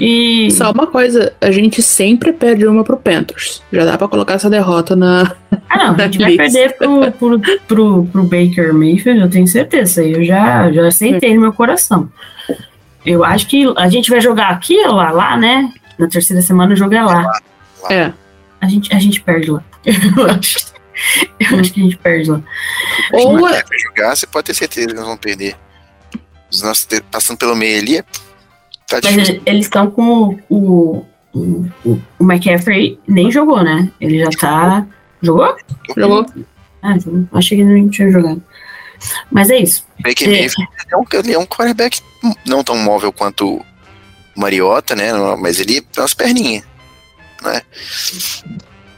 [0.00, 0.50] E...
[0.50, 3.62] Só uma coisa, a gente sempre perde uma pro Panthers.
[3.72, 5.34] Já dá pra colocar essa derrota na.
[5.66, 10.04] Ah, não, a gente vai perder pro, pro, pro, pro, Baker Mayfield, eu tenho certeza.
[10.04, 12.08] Eu já, já aceitei no meu coração.
[13.04, 15.72] Eu acho que a gente vai jogar aqui ou lá, lá, né?
[15.98, 17.40] Na terceira semana o jogo é lá.
[17.90, 18.12] É
[18.64, 19.62] a gente, a gente perde lá.
[19.84, 20.72] Eu acho,
[21.40, 22.40] eu acho que a gente perde lá.
[23.12, 25.56] Ou Mas, é, jogar, você pode ter certeza que nós vamos perder.
[26.54, 28.02] Os nossos passando pelo meio ali,
[28.86, 33.90] tá Mas eles estão com o, o, o, o McCaffrey nem jogou, né?
[34.00, 34.86] Ele já tá.
[35.20, 35.56] Jogou?
[35.96, 36.26] Jogou.
[36.80, 38.42] Ah, então, achei que ele não tinha jogado.
[39.30, 39.84] Mas é isso.
[40.00, 40.46] Baker é.
[40.90, 42.00] é um, ele é um quarterback
[42.46, 43.64] não tão móvel quanto o
[44.36, 45.12] Mariota, né?
[45.38, 46.64] Mas ele tem umas perninhas
[47.44, 47.62] né?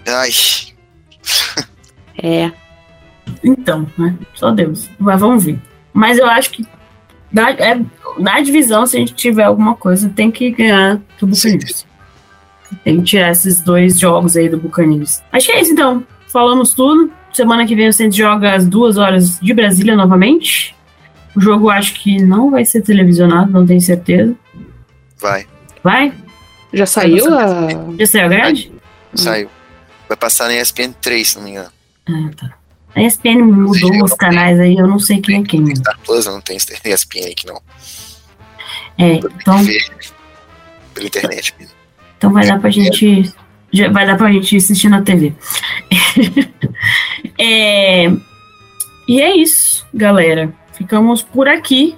[0.07, 0.31] Ai.
[2.23, 2.51] É.
[3.45, 4.17] Então, né?
[4.33, 4.89] Só Deus.
[4.99, 5.59] Mas vamos ver.
[5.93, 6.67] Mas eu acho que
[7.37, 7.79] na, é,
[8.19, 11.87] na divisão, se a gente tiver alguma coisa, tem que ganhar do Buccaneers.
[12.83, 15.23] Tem que tirar esses dois jogos aí do Buccaneers.
[15.31, 16.03] Acho que é isso então.
[16.29, 17.13] Falamos tudo.
[17.35, 20.75] Semana que vem o Santos joga às duas horas de Brasília novamente.
[21.37, 24.35] O jogo acho que não vai ser televisionado, não tenho certeza.
[25.21, 25.47] Vai.
[25.85, 26.15] Vai?
[26.73, 27.69] Já saiu a.
[27.99, 28.73] Já saiu a grade?
[29.15, 29.51] Saiu.
[30.09, 31.71] Vai passar na ESPN 3, se não me engano.
[32.09, 32.66] Ah, tá.
[32.97, 35.77] A ESPN mudou os canais aí, eu não sei quem é quem.
[35.77, 37.61] Star Plus não tem ESPN aqui, não.
[38.97, 39.59] É, então.
[40.95, 41.75] Pela internet mesmo.
[42.17, 43.31] Então vai dar pra gente.
[43.71, 45.35] Já vai dar pra gente assistir na TV.
[47.39, 48.11] é,
[49.07, 50.51] e é isso, galera.
[50.73, 51.95] Ficamos por aqui.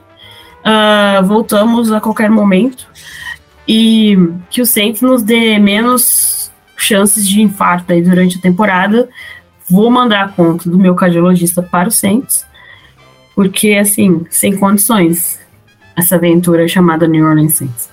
[0.59, 2.89] Uh, voltamos a qualquer momento
[3.67, 4.19] e
[4.51, 9.09] que o Saints nos dê menos chances de infarto aí durante a temporada.
[9.71, 12.47] Vou mandar a conta do meu cardiologista para o Saints,
[13.35, 15.39] porque, assim, sem condições,
[15.97, 17.91] essa aventura chamada New Orleans Saints.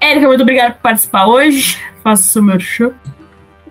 [0.00, 1.78] Érica, muito obrigada por participar hoje.
[2.02, 2.94] Faça o seu show.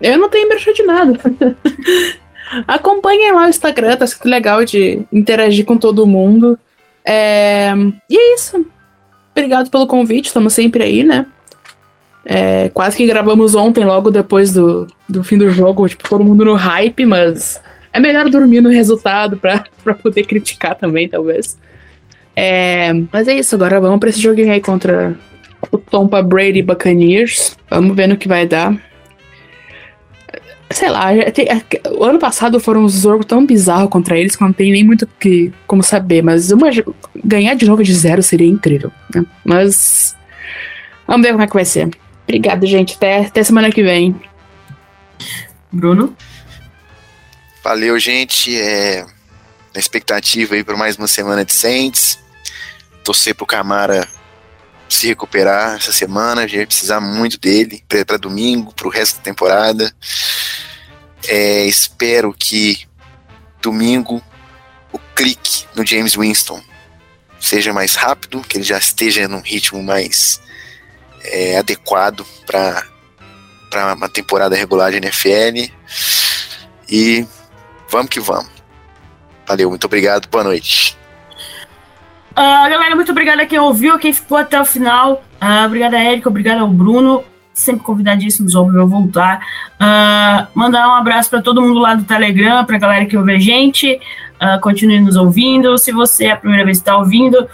[0.01, 1.19] Eu não tenho merchan de nada.
[2.67, 6.57] Acompanhem lá o Instagram, tá sendo legal de interagir com todo mundo.
[7.05, 7.73] É...
[8.09, 8.65] E é isso.
[9.31, 11.25] Obrigado pelo convite, estamos sempre aí, né?
[12.29, 16.43] É, quase que gravamos ontem, logo depois do, do fim do jogo, tipo, todo mundo
[16.43, 17.61] no hype, mas
[17.93, 19.63] é melhor dormir no resultado pra
[20.03, 21.57] poder criticar também, talvez.
[22.35, 25.15] É, mas é isso, agora vamos pra esse joguinho aí contra
[25.71, 27.55] o Tompa Brady Buccaneers.
[27.69, 28.75] Vamos ver no que vai dar
[30.69, 34.43] sei lá, tem, é, o ano passado foram um jogo tão bizarro contra eles que
[34.43, 36.67] não tem nem muito que, como saber, mas uma,
[37.23, 38.91] ganhar de novo de zero seria incrível.
[39.13, 39.25] Né?
[39.45, 40.15] Mas
[41.07, 41.89] vamos ver como é que vai ser.
[42.27, 42.95] Obrigado, gente.
[42.95, 44.19] Até, até semana que vem.
[45.71, 46.13] Bruno?
[47.63, 48.59] Valeu, gente.
[48.59, 49.05] É,
[49.73, 52.19] na expectativa aí para mais uma semana de Saints.
[53.01, 54.05] Torcer pro Camara
[54.89, 59.17] se recuperar essa semana, a gente vai precisar muito dele para domingo, para o resto
[59.17, 59.93] da temporada.
[61.27, 62.87] É, espero que
[63.61, 64.21] domingo
[64.91, 66.61] o clique no James Winston
[67.39, 70.41] seja mais rápido, que ele já esteja num ritmo mais
[71.23, 75.71] é, adequado para uma temporada regular de NFL.
[76.89, 77.25] E
[77.89, 78.49] vamos que vamos.
[79.47, 80.97] Valeu, muito obrigado, boa noite.
[82.31, 85.23] Uh, galera, muito obrigada a quem ouviu, a quem ficou até o final.
[85.41, 87.23] Uh, obrigada, Érica, obrigada ao Bruno.
[87.53, 89.39] Sempre convidadíssimos, óbvio, a voltar.
[89.81, 93.33] Uh, mandar um abraço para todo mundo lá do Telegram, para a galera que ouve
[93.33, 93.99] a gente.
[94.39, 95.75] Uh, continue nos ouvindo.
[95.79, 97.49] Se você é a primeira vez que está ouvindo,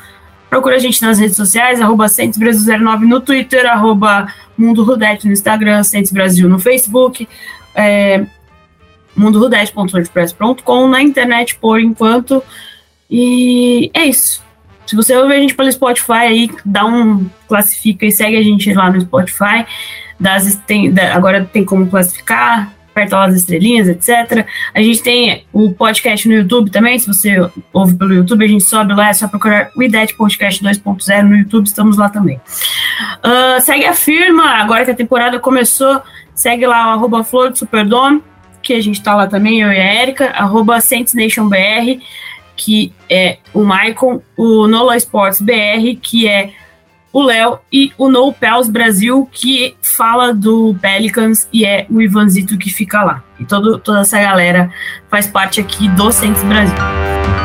[0.54, 5.84] procura a gente nas redes sociais, arroba 09 no Twitter, arroba Mundo Rudete no Instagram,
[5.84, 7.28] Centes Brasil no Facebook,
[7.74, 8.24] é,
[9.16, 12.44] mundorudete.wordpress.com, na internet por enquanto.
[13.10, 14.44] E é isso.
[14.86, 18.72] Se você ouve a gente pelo Spotify aí, dá um classifica e segue a gente
[18.76, 19.66] lá no Spotify.
[20.20, 24.46] Das, tem, agora tem como classificar, aperta lá as estrelinhas, etc.
[24.74, 26.98] A gente tem o podcast no YouTube também.
[27.00, 27.36] Se você
[27.74, 31.36] ouve pelo YouTube, a gente sobe lá, é só procurar o IDET Podcast 2.0 no
[31.36, 32.40] YouTube, estamos lá também.
[33.26, 36.02] Uh, segue a firma, agora que a temporada começou,
[36.36, 38.22] segue lá o arroba Flor do Superdome,
[38.62, 42.00] que a gente tá lá também, eu e a Erika, arroba SaintsNationBR
[42.56, 46.52] que é o Maicon, o Nola Sports BR, que é
[47.14, 52.58] o Léo, e o No Pels Brasil, que fala do Pelicans e é o Ivanzito
[52.58, 53.24] que fica lá.
[53.40, 54.72] E todo, toda essa galera
[55.10, 57.43] faz parte aqui do Centro Brasil.